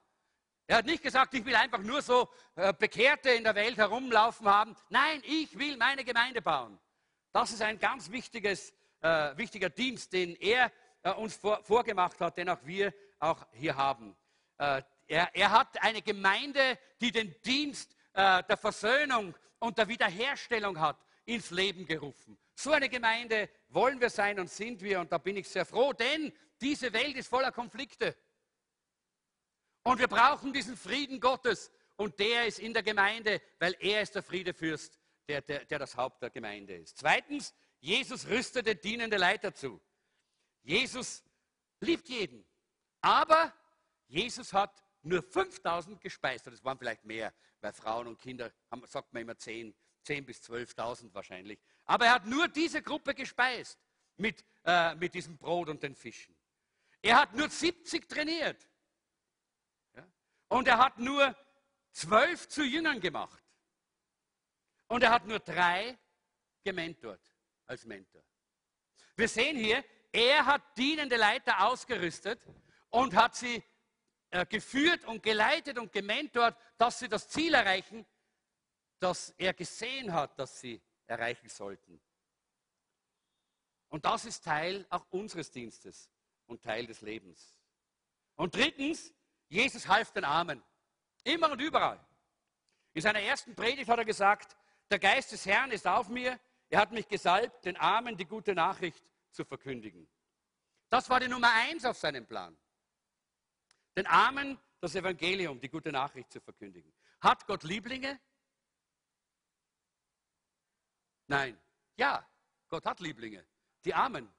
[0.66, 4.48] Er hat nicht gesagt, ich will einfach nur so äh, Bekehrte in der Welt herumlaufen
[4.48, 4.76] haben.
[4.90, 6.80] Nein, ich will meine Gemeinde bauen.
[7.32, 10.72] Das ist ein ganz wichtiges, äh, wichtiger Dienst, den er
[11.04, 14.16] äh, uns vor, vorgemacht hat, den auch wir auch hier haben.
[14.60, 20.80] Äh, er, er, hat eine Gemeinde, die den Dienst äh, der Versöhnung und der Wiederherstellung
[20.80, 22.38] hat, ins Leben gerufen.
[22.56, 25.94] So eine Gemeinde wollen wir sein und sind wir und da bin ich sehr froh,
[25.94, 28.16] denn diese Welt ist voller Konflikte.
[29.84, 34.14] Und wir brauchen diesen Frieden Gottes und der ist in der Gemeinde, weil er ist
[34.14, 36.98] der Friedefürst, der, der, der das Haupt der Gemeinde ist.
[36.98, 39.82] Zweitens, Jesus rüstete dienende Leiter zu.
[40.64, 41.24] Jesus
[41.80, 42.46] liebt jeden,
[43.02, 43.54] aber
[44.10, 49.14] Jesus hat nur 5000 gespeist, das waren vielleicht mehr, weil Frauen und Kinder, haben, sagt
[49.14, 51.60] man immer 10, 10 bis 12.000 wahrscheinlich.
[51.86, 53.80] Aber er hat nur diese Gruppe gespeist
[54.18, 56.36] mit, äh, mit diesem Brot und den Fischen.
[57.02, 58.68] Er hat nur 70 trainiert.
[59.96, 60.06] Ja?
[60.50, 61.36] Und er hat nur
[61.92, 63.44] 12 zu Jüngern gemacht.
[64.88, 65.98] Und er hat nur drei
[66.64, 67.22] gementort
[67.68, 68.24] als Mentor.
[69.16, 72.42] Wir sehen hier, er hat dienende Leiter ausgerüstet
[72.90, 73.64] und hat sie
[74.32, 78.06] äh, geführt und geleitet und gementort, dass sie das Ziel erreichen,
[79.00, 82.00] das er gesehen hat, dass sie erreichen sollten.
[83.88, 86.12] Und das ist Teil auch unseres Dienstes
[86.46, 87.56] und Teil des Lebens.
[88.36, 89.12] Und drittens,
[89.48, 90.62] Jesus half den Armen.
[91.24, 92.00] Immer und überall.
[92.94, 94.56] In seiner ersten Predigt hat er gesagt,
[94.92, 96.40] der Geist des Herrn ist auf mir.
[96.70, 100.08] Er hat mich gesalbt, den Armen die gute Nachricht zu verkündigen.
[100.90, 102.56] Das war die Nummer eins auf seinem Plan
[104.00, 106.94] den Armen das Evangelium, die gute Nachricht zu verkündigen.
[107.20, 108.18] Hat Gott Lieblinge?
[111.28, 111.60] Nein.
[111.98, 112.26] Ja,
[112.70, 113.46] Gott hat Lieblinge.
[113.84, 114.34] Die Armen.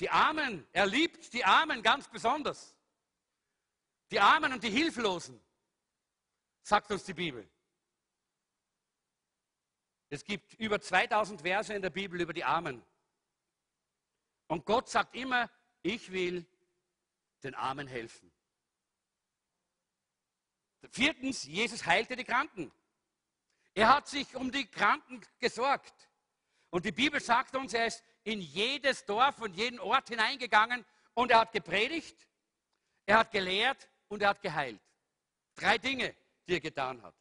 [0.00, 2.76] Die Armen, er liebt die Armen ganz besonders.
[4.10, 5.42] Die Armen und die Hilflosen,
[6.62, 7.48] sagt uns die Bibel.
[10.10, 12.84] Es gibt über 2000 Verse in der Bibel über die Armen.
[14.48, 15.50] Und Gott sagt immer,
[15.80, 16.46] ich will
[17.44, 18.32] den Armen helfen.
[20.90, 22.72] Viertens, Jesus heilte die Kranken.
[23.74, 26.08] Er hat sich um die Kranken gesorgt.
[26.70, 30.84] Und die Bibel sagt uns, er ist in jedes Dorf und jeden Ort hineingegangen
[31.14, 32.28] und er hat gepredigt,
[33.06, 34.80] er hat gelehrt und er hat geheilt.
[35.54, 36.14] Drei Dinge,
[36.46, 37.14] die er getan hat.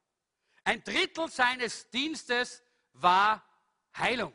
[0.64, 2.64] Ein Drittel seines Dienstes
[2.94, 3.46] war
[3.98, 4.34] Heilung.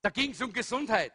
[0.00, 1.12] Da ging es um Gesundheit.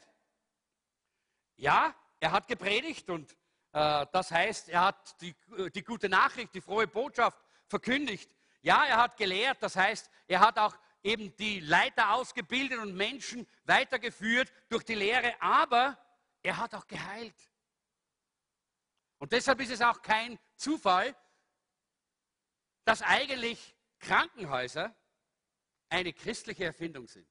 [1.57, 3.32] Ja, er hat gepredigt und
[3.74, 8.36] äh, das heißt, er hat die, äh, die gute Nachricht, die frohe Botschaft verkündigt.
[8.61, 13.47] Ja, er hat gelehrt, das heißt, er hat auch eben die Leiter ausgebildet und Menschen
[13.65, 15.97] weitergeführt durch die Lehre, aber
[16.41, 17.36] er hat auch geheilt.
[19.20, 21.15] Und deshalb ist es auch kein Zufall,
[22.84, 24.95] dass eigentlich Krankenhäuser
[25.89, 27.28] eine christliche Erfindung sind.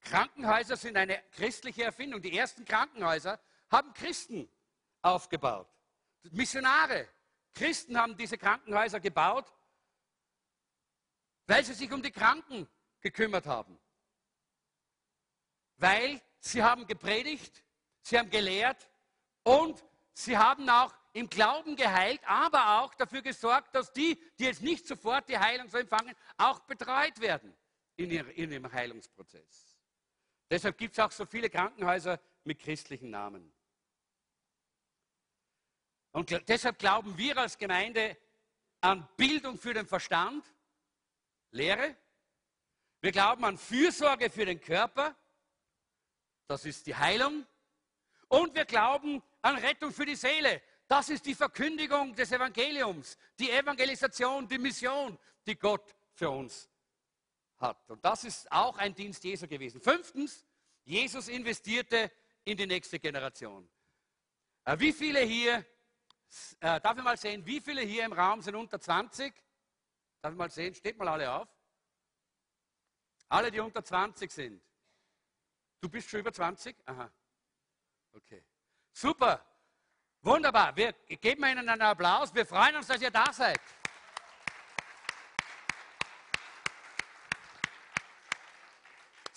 [0.00, 2.22] Krankenhäuser sind eine christliche Erfindung.
[2.22, 3.40] Die ersten Krankenhäuser
[3.70, 4.48] haben Christen
[5.02, 5.68] aufgebaut.
[6.30, 7.08] Missionare.
[7.54, 9.52] Christen haben diese Krankenhäuser gebaut,
[11.46, 12.68] weil sie sich um die Kranken
[13.00, 13.78] gekümmert haben.
[15.76, 17.64] Weil sie haben gepredigt,
[18.02, 18.88] sie haben gelehrt
[19.42, 24.62] und sie haben auch im Glauben geheilt, aber auch dafür gesorgt, dass die, die jetzt
[24.62, 27.56] nicht sofort die Heilung so empfangen, auch betreut werden.
[27.96, 29.67] in, ihrem Heilungsprozess.
[30.50, 33.52] Deshalb gibt es auch so viele Krankenhäuser mit christlichen Namen.
[36.12, 38.16] Und deshalb glauben wir als Gemeinde
[38.80, 40.44] an Bildung für den Verstand,
[41.50, 41.96] Lehre.
[43.00, 45.14] Wir glauben an Fürsorge für den Körper,
[46.46, 47.46] das ist die Heilung.
[48.28, 50.62] Und wir glauben an Rettung für die Seele.
[50.86, 56.68] Das ist die Verkündigung des Evangeliums, die Evangelisation, die Mission, die Gott für uns
[57.60, 57.90] hat.
[57.90, 59.80] Und das ist auch ein Dienst Jesu gewesen.
[59.80, 60.46] Fünftens,
[60.84, 62.10] Jesus investierte
[62.44, 63.68] in die nächste Generation.
[64.64, 65.64] Äh, wie viele hier,
[66.60, 69.34] äh, darf ich mal sehen, wie viele hier im Raum sind unter 20?
[70.20, 71.48] Darf ich mal sehen, steht mal alle auf.
[73.28, 74.62] Alle, die unter 20 sind.
[75.80, 76.76] Du bist schon über 20?
[76.86, 77.10] Aha.
[78.12, 78.42] Okay.
[78.92, 79.44] Super.
[80.22, 80.74] Wunderbar.
[80.74, 82.34] Wir geben Ihnen einen Applaus.
[82.34, 83.60] Wir freuen uns, dass ihr da seid.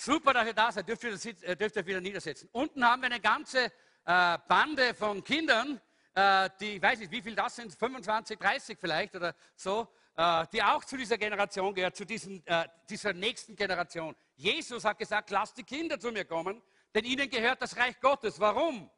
[0.04, 0.88] Super, dass ihr da seid.
[0.88, 2.50] Dürft ihr, äh, dürft ihr wieder niedersetzen.
[2.54, 5.80] Unten haben wir eine ganze äh, Bande von Kindern,
[6.16, 9.88] äh, die, ich weiß nicht, wie viel das sind, 25, 30 vielleicht oder so,
[10.18, 14.16] äh, die auch zu dieser Generation gehört, zu diesen, äh, dieser nächsten Generation.
[14.38, 16.64] Jesus hat gesagt, lasst die Kinder zu mir kommen,
[16.96, 18.40] denn ihnen gehört das Reich Gottes.
[18.40, 18.90] Warum?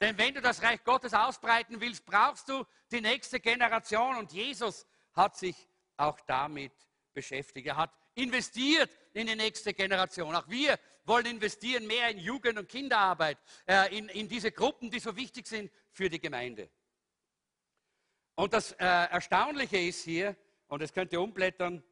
[0.00, 4.16] Denn wenn du das Reich Gottes ausbreiten willst, brauchst du die nächste Generation.
[4.16, 6.72] Und Jesus hat sich auch damit
[7.14, 7.68] beschäftigt.
[7.68, 10.34] Er hat investiert in die nächste Generation.
[10.34, 14.98] Auch wir wollen investieren mehr in Jugend- und Kinderarbeit, äh, in, in diese Gruppen, die
[14.98, 16.68] so wichtig sind für die Gemeinde.
[18.34, 20.36] Und das äh, Erstaunliche ist hier,
[20.68, 21.82] und es könnt ihr umblättern,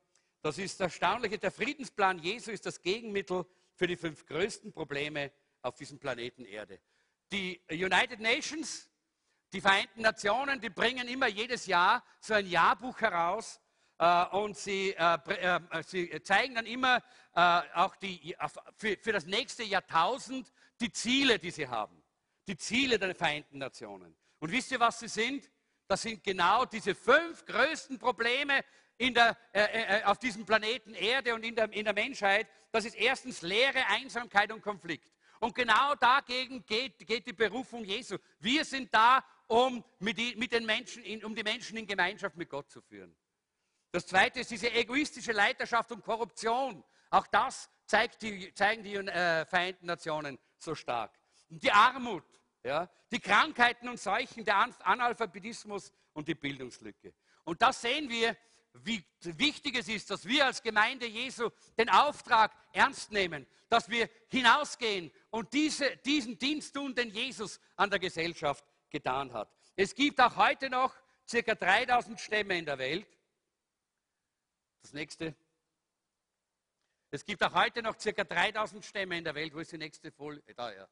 [0.42, 5.32] das ist das Erstaunliche, der Friedensplan Jesu ist das Gegenmittel für die fünf größten Probleme
[5.62, 6.80] auf diesem Planeten Erde.
[7.32, 8.90] Die United Nations,
[9.52, 13.60] die Vereinten Nationen, die bringen immer jedes Jahr so ein Jahrbuch heraus
[14.32, 17.02] und sie, äh, äh, sie, zeigen dann immer
[17.34, 18.36] äh, auch die,
[18.76, 22.02] für, für das nächste Jahrtausend die Ziele, die sie haben.
[22.46, 24.16] Die Ziele der Vereinten Nationen.
[24.40, 25.50] Und wisst ihr, was sie sind?
[25.86, 28.64] Das sind genau diese fünf größten Probleme
[28.98, 32.48] der, äh, äh, auf diesem Planeten Erde und in der, in der Menschheit.
[32.70, 35.12] Das ist erstens Leere, Einsamkeit und Konflikt.
[35.40, 38.16] Und genau dagegen geht, geht die Berufung Jesu.
[38.38, 42.36] Wir sind da, um, mit die, mit den Menschen in, um die Menschen in Gemeinschaft
[42.36, 43.14] mit Gott zu führen.
[43.94, 46.82] Das zweite ist diese egoistische Leiterschaft und Korruption.
[47.10, 47.70] Auch das
[48.20, 51.16] die, zeigen die äh, Vereinten Nationen so stark.
[51.48, 52.24] Und die Armut,
[52.64, 57.14] ja, die Krankheiten und Seuchen, der Analphabetismus und die Bildungslücke.
[57.44, 58.36] Und das sehen wir
[58.82, 64.10] wie wichtig es ist, dass wir als Gemeinde Jesu den Auftrag ernst nehmen, dass wir
[64.26, 69.48] hinausgehen und diese, diesen Dienst tun, den Jesus an der Gesellschaft getan hat.
[69.76, 70.92] Es gibt auch heute noch
[71.28, 73.06] circa 3000 Stämme in der Welt.
[74.84, 75.34] Das nächste.
[77.10, 79.54] Es gibt auch heute noch circa 3000 Stämme in der Welt.
[79.54, 80.42] Wo ist die nächste Folie?
[80.54, 80.86] Da, ja.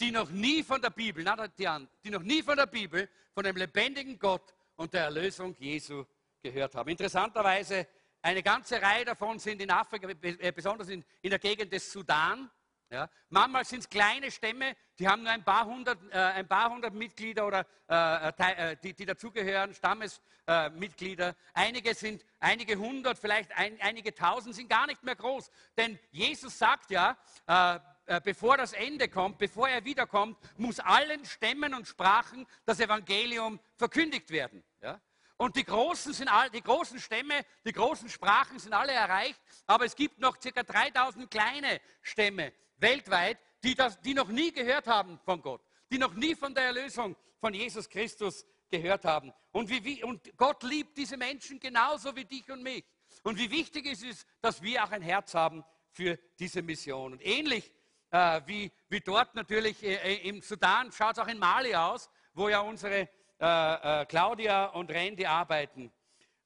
[0.00, 1.68] Die noch nie von der Bibel, na, die,
[2.02, 6.04] die noch nie von der Bibel, von dem lebendigen Gott und der Erlösung Jesu
[6.42, 6.90] gehört haben.
[6.90, 7.86] Interessanterweise,
[8.20, 12.50] eine ganze Reihe davon sind in Afrika, äh, besonders in, in der Gegend des Sudan.
[12.94, 13.10] Ja.
[13.28, 16.94] Manchmal sind es kleine Stämme, die haben nur ein paar hundert, äh, ein paar hundert
[16.94, 21.30] Mitglieder oder äh, äh die, die, dazugehören, Stammesmitglieder.
[21.30, 25.50] Äh, einige sind einige hundert, vielleicht ein, einige tausend, sind gar nicht mehr groß.
[25.76, 27.16] Denn Jesus sagt ja,
[27.48, 33.58] äh, bevor das Ende kommt, bevor er wiederkommt, muss allen Stämmen und Sprachen das Evangelium
[33.74, 34.62] verkündigt werden.
[34.80, 35.00] Ja?
[35.36, 39.84] Und die großen, sind all, die großen Stämme, die großen Sprachen sind alle erreicht, aber
[39.84, 40.62] es gibt noch ca.
[40.62, 46.14] 3000 kleine Stämme weltweit, die, das, die noch nie gehört haben von Gott, die noch
[46.14, 49.32] nie von der Erlösung von Jesus Christus gehört haben.
[49.52, 52.84] Und, wie, und Gott liebt diese Menschen genauso wie dich und mich.
[53.22, 57.12] Und wie wichtig es ist, dass wir auch ein Herz haben für diese Mission.
[57.12, 57.70] Und ähnlich
[58.10, 62.10] äh, wie, wie dort natürlich äh, äh im Sudan schaut es auch in Mali aus,
[62.32, 63.08] wo ja unsere
[63.40, 65.92] äh, äh, Claudia und Randy arbeiten.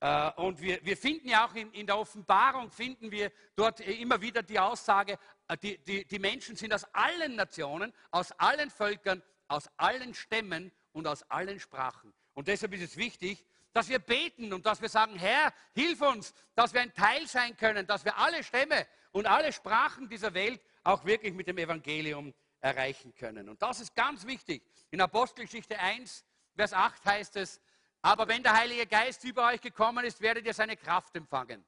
[0.01, 4.21] Äh, und wir, wir, finden ja auch in, in, der Offenbarung, finden wir dort immer
[4.21, 5.19] wieder die Aussage,
[5.57, 11.07] die, die, die Menschen sind aus allen Nationen, aus allen Völkern, aus allen Stämmen und
[11.07, 12.13] aus allen Sprachen.
[12.35, 16.33] Und deshalb ist es wichtig, dass wir beten und dass wir sagen, Herr, hilf uns,
[16.55, 20.61] dass wir ein Teil sein können, dass wir alle Stämme und alle Sprachen dieser Welt
[20.85, 23.49] auch wirklich mit dem Evangelium erreichen können.
[23.49, 24.63] Und das ist ganz wichtig.
[24.91, 26.25] In Apostelgeschichte 1
[26.57, 27.61] Vers 8 heißt es,
[28.03, 31.65] aber wenn der Heilige Geist über euch gekommen ist, werdet ihr seine Kraft empfangen.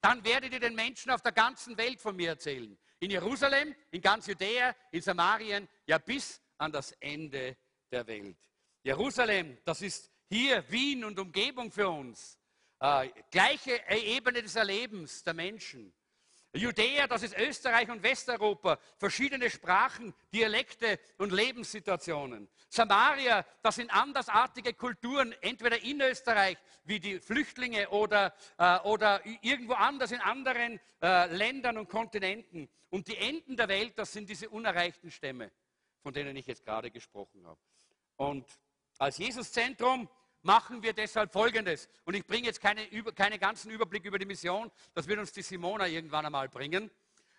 [0.00, 2.76] Dann werdet ihr den Menschen auf der ganzen Welt von mir erzählen.
[3.02, 7.56] In Jerusalem, in ganz Judäa, in Samarien, ja bis an das Ende
[7.90, 8.36] der Welt.
[8.84, 12.38] Jerusalem, das ist hier Wien und Umgebung für uns.
[12.78, 15.92] Äh, gleiche Ebene des Erlebens der Menschen.
[16.54, 22.46] Judäa, das ist Österreich und Westeuropa, verschiedene Sprachen, Dialekte und Lebenssituationen.
[22.68, 29.72] Samaria, das sind andersartige Kulturen, entweder in Österreich wie die Flüchtlinge oder, äh, oder irgendwo
[29.72, 32.68] anders in anderen äh, Ländern und Kontinenten.
[32.90, 35.50] Und die Enden der Welt, das sind diese unerreichten Stämme,
[36.02, 37.60] von denen ich jetzt gerade gesprochen habe.
[38.16, 38.46] Und
[38.98, 40.06] als Jesuszentrum
[40.42, 41.88] machen wir deshalb Folgendes.
[42.04, 45.42] Und ich bringe jetzt keine, keine ganzen Überblick über die Mission, das wird uns die
[45.42, 46.90] Simona irgendwann einmal bringen.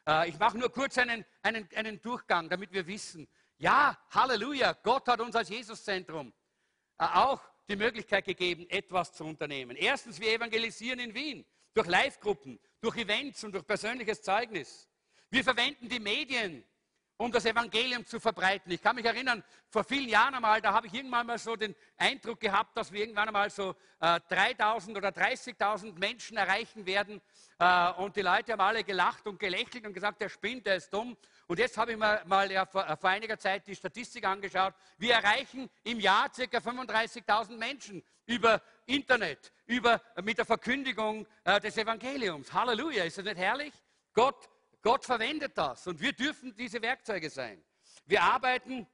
[0.08, 3.28] Äh, ich mache nur kurz einen, einen, einen Durchgang, damit wir wissen,
[3.58, 6.34] ja, Halleluja, Gott hat uns als Jesuszentrum
[6.97, 9.78] äh, auch die Möglichkeit gegeben, etwas zu unternehmen.
[9.78, 14.89] Erstens, wir evangelisieren in Wien durch Live-Gruppen, durch Events und durch persönliches Zeugnis.
[15.30, 16.64] Wir verwenden die Medien
[17.18, 18.72] um das Evangelium zu verbreiten.
[18.72, 21.76] Ich kann mich erinnern, vor vielen Jahren einmal, da habe ich irgendwann mal so den
[21.97, 27.22] Eindruck gehabt, dass wir irgendwann einmal so äh, 3000 oder 30.000 Menschen erreichen werden.
[27.59, 30.93] Äh, und die Leute haben alle gelacht und gelächelt und gesagt, der spinnt, der ist
[30.93, 31.16] dumm.
[31.47, 34.74] Und jetzt habe ich mir mal ja, vor, vor, einiger Zeit die Statistik angeschaut.
[34.97, 36.41] Wir erreichen im Jahr ca.
[36.43, 42.51] 35.000 Menschen über Internet, über, mit der Verkündigung äh, des Evangeliums.
[42.51, 43.74] Halleluja, ist das nicht herrlich?
[44.14, 44.49] Gott
[44.84, 47.64] Gott verwendet das und wir dürfen diese Werkzeuge sein.
[48.06, 48.86] Wir arbeiten,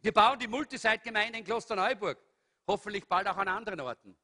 [0.00, 2.16] wir bauen die Multisite-Gemeinde in Klosterneuburg,
[2.66, 4.16] hoffentlich bald auch an anderen Orten.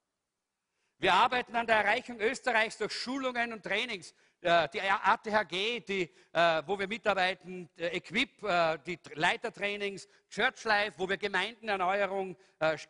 [0.98, 4.14] Wir arbeiten an der Erreichung Österreichs durch Schulungen und Trainings.
[4.40, 11.08] Äh, die ATHG, die, äh, wo wir mitarbeiten, Equip, äh, die Leitertrainings, Church Life, wo
[11.08, 12.36] wir Gemeindenerneuerung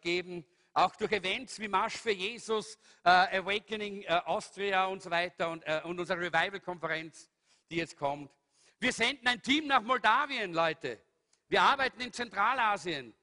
[0.03, 0.45] geben,
[0.75, 6.21] auch durch Events wie Marsch für Jesus, Awakening Austria und so weiter und, und unsere
[6.21, 7.32] Revival-Konferenz
[7.73, 8.31] die jetzt kommt.
[8.79, 11.03] Wir senden ein Team nach Moldawien, Leute.
[11.49, 13.15] Wir arbeiten in Zentralasien.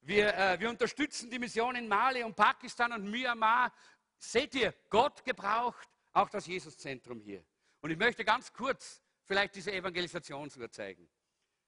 [0.00, 3.72] Wir, äh, wir unterstützen die Mission in Mali und Pakistan und Myanmar.
[4.18, 7.44] Seht ihr, Gott gebraucht auch das Jesuszentrum hier.
[7.80, 11.08] Und ich möchte ganz kurz vielleicht diese Evangelisationsuhr zeigen,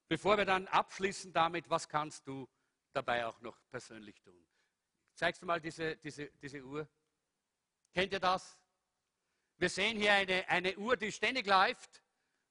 [0.08, 2.48] bevor wir dann abschließen damit, was kannst du
[2.92, 4.46] dabei auch noch persönlich tun.
[5.14, 6.88] Zeigst du mal diese, diese, diese Uhr?
[7.94, 8.58] Kennt ihr das?
[9.56, 12.02] Wir sehen hier eine, eine Uhr, die ständig läuft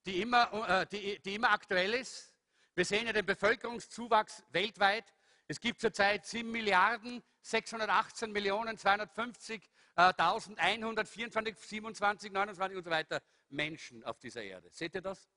[0.06, 2.34] die immer, äh, die, die immer aktuell ist.
[2.76, 5.14] Wir sehen ja den Bevölkerungszuwachs weltweit.
[5.48, 14.18] Es gibt zurzeit 7 Milliarden 618 Millionen 250.124, 27, 29 und so weiter Menschen auf
[14.20, 14.70] dieser Erde.
[14.72, 15.30] Seht ihr das?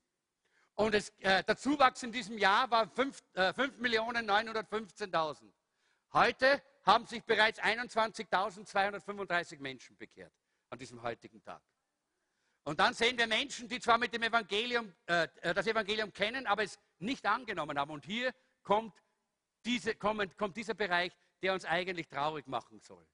[0.75, 5.51] Und es, äh, der Zuwachs in diesem Jahr war 5.915.000.
[6.13, 10.35] Heute haben sich bereits 21.235 Menschen bekehrt
[10.71, 11.61] an diesem heutigen Tag.
[12.63, 16.47] Und dann sehen wir Menschen, die zwar mit dem Evangelium, äh, äh, das Evangelium kennen,
[16.47, 17.91] aber es nicht angenommen haben.
[17.91, 18.95] Und hier kommt,
[19.65, 23.05] diese, kommt, kommt dieser Bereich, der uns eigentlich traurig machen soll.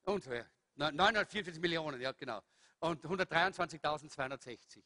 [0.05, 0.27] und,
[0.75, 2.41] 944 Millionen, ja genau.
[2.79, 4.81] Und 123.260.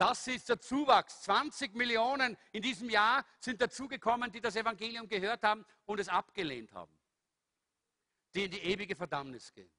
[0.00, 1.20] Das ist der Zuwachs.
[1.24, 6.72] 20 Millionen in diesem Jahr sind dazugekommen, die das Evangelium gehört haben und es abgelehnt
[6.72, 6.98] haben.
[8.34, 9.70] Die in die ewige Verdammnis gehen.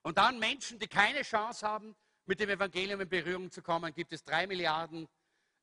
[0.00, 4.14] Und dann Menschen, die keine Chance haben, mit dem Evangelium in Berührung zu kommen, gibt
[4.14, 5.06] es 3 Milliarden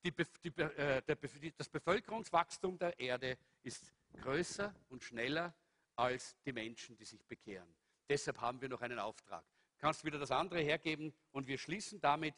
[0.03, 1.17] die, die, äh, der,
[1.57, 5.53] das Bevölkerungswachstum der Erde ist größer und schneller
[5.95, 7.73] als die Menschen, die sich bekehren.
[8.09, 9.43] Deshalb haben wir noch einen Auftrag.
[9.77, 12.35] Kannst wieder das andere hergeben und wir schließen damit,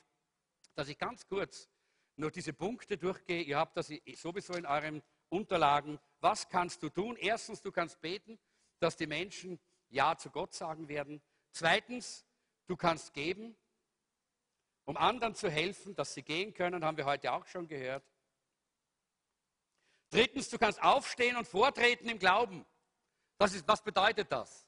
[0.75, 1.69] dass ich ganz kurz
[2.17, 3.41] noch diese Punkte durchgehe.
[3.41, 5.99] Ihr habt das sowieso in euren Unterlagen.
[6.21, 7.17] Was kannst du tun?
[7.17, 8.39] Erstens, du kannst beten,
[8.79, 9.59] dass die Menschen
[9.89, 11.21] Ja zu Gott sagen werden.
[11.51, 12.25] Zweitens,
[12.67, 13.55] du kannst geben
[14.85, 18.03] um anderen zu helfen, dass sie gehen können, haben wir heute auch schon gehört.
[20.11, 22.65] Drittens, du kannst aufstehen und vortreten im Glauben.
[23.37, 24.67] Das ist, was bedeutet das?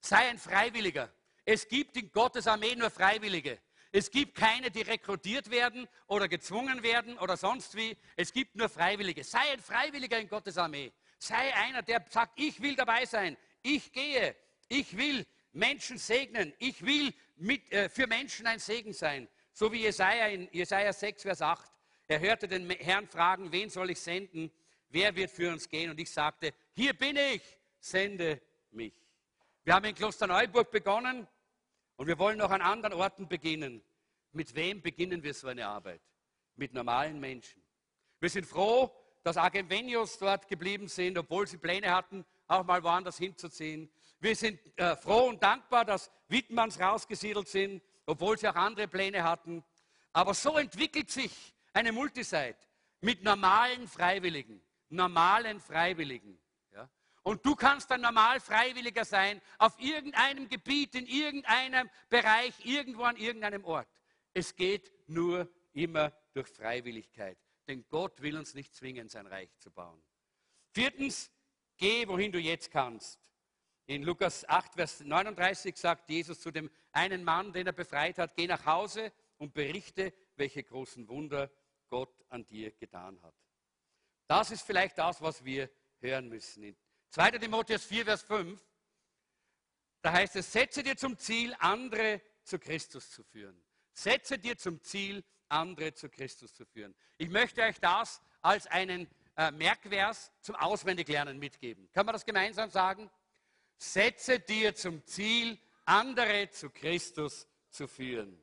[0.00, 1.12] Sei ein Freiwilliger.
[1.44, 3.60] Es gibt in Gottes Armee nur Freiwillige.
[3.92, 7.96] Es gibt keine, die rekrutiert werden oder gezwungen werden oder sonst wie.
[8.16, 9.24] Es gibt nur Freiwillige.
[9.24, 10.92] Sei ein Freiwilliger in Gottes Armee.
[11.18, 14.36] Sei einer, der sagt, ich will dabei sein, ich gehe,
[14.68, 19.28] ich will Menschen segnen, ich will mit, äh, für Menschen ein Segen sein.
[19.58, 21.72] So wie Jesaja in Jesaja 6, Vers 8.
[22.08, 24.52] Er hörte den Herrn fragen, wen soll ich senden?
[24.90, 25.90] Wer wird für uns gehen?
[25.90, 27.40] Und ich sagte, hier bin ich,
[27.80, 28.92] sende mich.
[29.64, 31.26] Wir haben in Klosterneuburg begonnen
[31.96, 33.82] und wir wollen noch an anderen Orten beginnen.
[34.32, 36.02] Mit wem beginnen wir so eine Arbeit?
[36.56, 37.62] Mit normalen Menschen.
[38.20, 43.16] Wir sind froh, dass Agevenios dort geblieben sind, obwohl sie Pläne hatten, auch mal woanders
[43.16, 43.90] hinzuziehen.
[44.20, 49.22] Wir sind äh, froh und dankbar, dass Wittmanns rausgesiedelt sind, obwohl sie auch andere Pläne
[49.24, 49.62] hatten.
[50.12, 52.56] Aber so entwickelt sich eine Multisite
[53.00, 56.38] mit normalen Freiwilligen, normalen Freiwilligen.
[56.72, 56.88] Ja?
[57.22, 63.16] Und du kannst ein normal Freiwilliger sein auf irgendeinem Gebiet, in irgendeinem Bereich, irgendwo an
[63.16, 63.88] irgendeinem Ort.
[64.32, 67.38] Es geht nur immer durch Freiwilligkeit.
[67.68, 70.00] Denn Gott will uns nicht zwingen, sein Reich zu bauen.
[70.72, 71.30] Viertens,
[71.76, 73.18] geh, wohin du jetzt kannst.
[73.86, 78.34] In Lukas 8, Vers 39 sagt Jesus zu dem einen Mann, den er befreit hat,
[78.34, 81.50] geh nach Hause und berichte, welche großen Wunder
[81.88, 83.34] Gott an dir getan hat.
[84.26, 85.70] Das ist vielleicht das, was wir
[86.00, 86.64] hören müssen.
[86.64, 86.76] In
[87.10, 87.32] 2.
[87.32, 88.60] Timotheus 4, Vers 5,
[90.02, 93.62] da heißt es, setze dir zum Ziel, andere zu Christus zu führen.
[93.92, 96.94] Setze dir zum Ziel, andere zu Christus zu führen.
[97.18, 101.88] Ich möchte euch das als einen äh, Merkvers zum Auswendiglernen mitgeben.
[101.92, 103.08] Kann man das gemeinsam sagen?
[103.76, 108.42] Setze dir zum Ziel, andere zu Christus zu führen.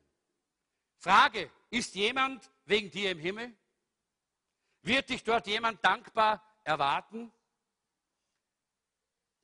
[0.96, 3.54] Frage, ist jemand wegen dir im Himmel?
[4.82, 7.32] Wird dich dort jemand dankbar erwarten?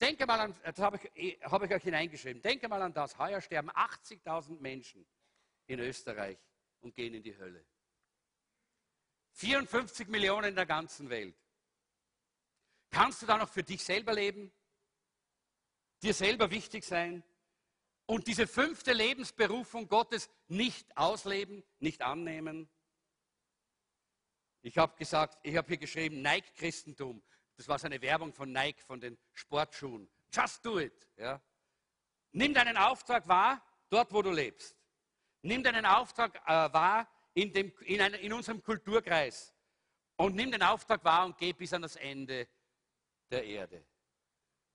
[0.00, 3.18] Denke mal an, das habe ich, habe ich euch hineingeschrieben, denke mal an das.
[3.18, 5.06] Heuer sterben 80.000 Menschen
[5.66, 6.38] in Österreich
[6.80, 7.64] und gehen in die Hölle.
[9.32, 11.36] 54 Millionen in der ganzen Welt.
[12.90, 14.52] Kannst du da noch für dich selber leben?
[16.02, 17.22] Dir selber wichtig sein?
[18.06, 22.68] Und diese fünfte Lebensberufung Gottes nicht ausleben, nicht annehmen?
[24.62, 27.22] Ich habe gesagt, ich habe hier geschrieben, Nike-Christentum.
[27.56, 30.08] Das war so eine Werbung von Nike, von den Sportschuhen.
[30.32, 31.08] Just do it.
[31.16, 31.40] Ja.
[32.32, 34.76] Nimm deinen Auftrag wahr, dort wo du lebst.
[35.42, 39.54] Nimm deinen Auftrag äh, wahr in, dem, in, ein, in unserem Kulturkreis
[40.16, 42.46] und nimm den Auftrag wahr und geh bis an das Ende
[43.30, 43.84] der Erde.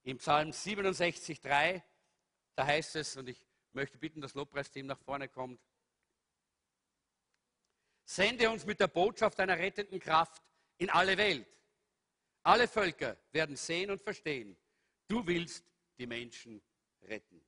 [0.06, 1.82] Im Psalm 67,3,
[2.54, 3.44] da heißt es, und ich
[3.74, 5.60] möchte bitten, dass Lobpreisteam nach vorne kommt,
[8.06, 10.44] sende uns mit der Botschaft einer rettenden Kraft
[10.78, 11.48] in alle Welt.
[12.44, 14.56] Alle Völker werden sehen und verstehen,
[15.08, 15.66] du willst
[15.98, 16.62] die Menschen
[17.02, 17.44] retten.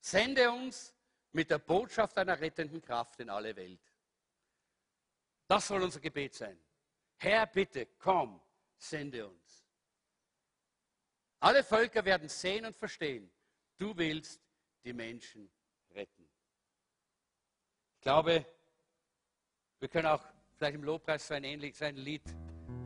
[0.00, 0.94] Sende uns
[1.32, 3.82] mit der Botschaft einer rettenden Kraft in alle Welt.
[5.46, 6.58] Das soll unser Gebet sein.
[7.18, 8.40] Herr, bitte, komm,
[8.78, 9.39] sende uns.
[11.40, 13.30] Alle Völker werden sehen und verstehen,
[13.78, 14.40] du willst
[14.84, 15.50] die Menschen
[15.94, 16.28] retten.
[17.96, 18.44] Ich glaube,
[19.78, 20.22] wir können auch
[20.56, 22.22] vielleicht im Lobpreis so ein ähnliches ein Lied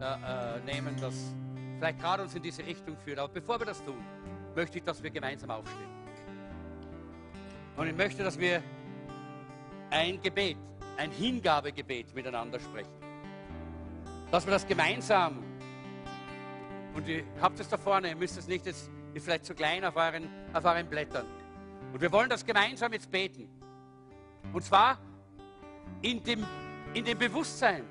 [0.01, 1.35] äh, äh, nehmen, das
[1.79, 3.19] vielleicht gerade uns in diese Richtung führt.
[3.19, 4.05] Aber bevor wir das tun,
[4.55, 5.91] möchte ich, dass wir gemeinsam aufstehen.
[7.77, 8.63] Und ich möchte, dass wir
[9.91, 10.57] ein Gebet,
[10.97, 12.93] ein Hingabegebet miteinander sprechen.
[14.31, 15.43] Dass wir das gemeinsam,
[16.95, 19.85] und ihr habt es da vorne, ihr müsst es nicht, es ist vielleicht zu klein
[19.85, 21.27] auf euren, auf euren Blättern.
[21.93, 23.49] Und wir wollen das gemeinsam jetzt beten.
[24.53, 24.99] Und zwar
[26.03, 26.45] in dem,
[26.93, 27.85] in dem Bewusstsein,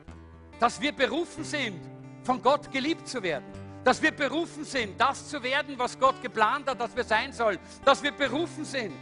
[0.60, 1.80] dass wir berufen sind,
[2.24, 3.46] von Gott geliebt zu werden.
[3.84, 7.60] Dass wir berufen sind, das zu werden, was Gott geplant hat, dass wir sein sollen.
[7.84, 8.94] Dass wir berufen sind,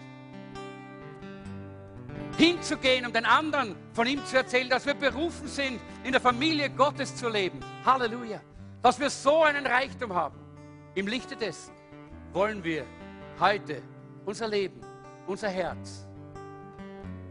[2.38, 6.70] hinzugehen, um den anderen von ihm zu erzählen, dass wir berufen sind, in der Familie
[6.72, 7.60] Gottes zu leben.
[7.86, 8.42] Halleluja.
[8.82, 10.40] Dass wir so einen Reichtum haben.
[10.96, 11.74] Im Lichte dessen
[12.34, 12.86] wollen wir
[13.40, 13.82] heute
[14.26, 14.82] unser Leben,
[15.28, 16.08] unser Herz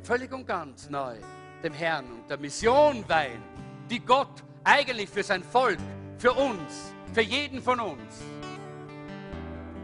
[0.02, 1.16] völlig und ganz neu
[1.62, 3.42] dem Herrn und der Mission weihen,
[3.90, 5.78] die Gott eigentlich für sein Volk,
[6.16, 8.22] für uns, für jeden von uns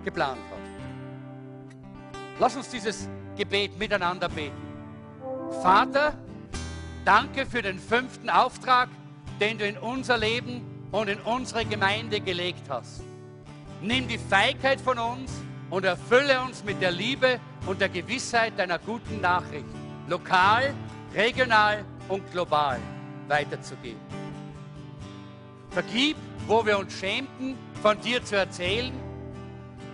[0.05, 2.21] geplant hat.
[2.39, 4.57] Lass uns dieses Gebet miteinander beten.
[5.63, 6.17] Vater,
[7.05, 8.89] danke für den fünften Auftrag,
[9.41, 13.03] den du in unser Leben und in unsere Gemeinde gelegt hast.
[13.83, 15.31] Nimm die Feigheit von uns
[15.69, 19.67] und erfülle uns mit der Liebe und der Gewissheit deiner guten Nachricht,
[20.09, 20.73] lokal,
[21.15, 22.81] regional und global
[23.29, 24.01] weiterzugeben.
[25.69, 26.17] Vergib,
[26.47, 28.95] wo wir uns schämten, von dir zu erzählen.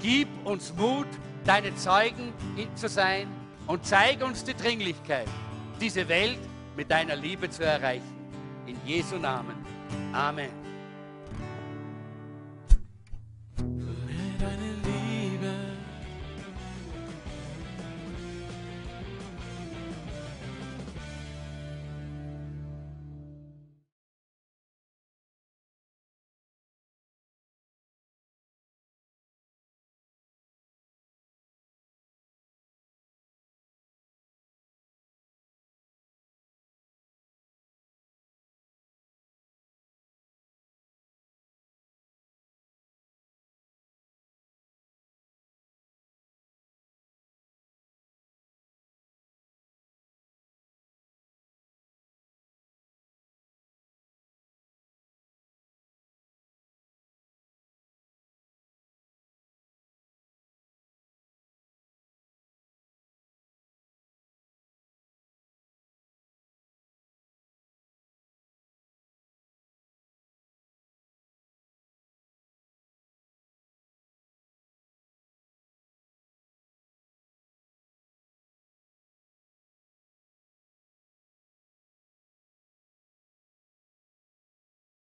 [0.00, 1.08] Gib uns Mut,
[1.44, 2.32] deine Zeugen
[2.76, 3.26] zu sein
[3.66, 5.26] und zeige uns die Dringlichkeit,
[5.80, 6.38] diese Welt
[6.76, 8.14] mit deiner Liebe zu erreichen.
[8.66, 9.56] In Jesu Namen.
[10.12, 10.61] Amen.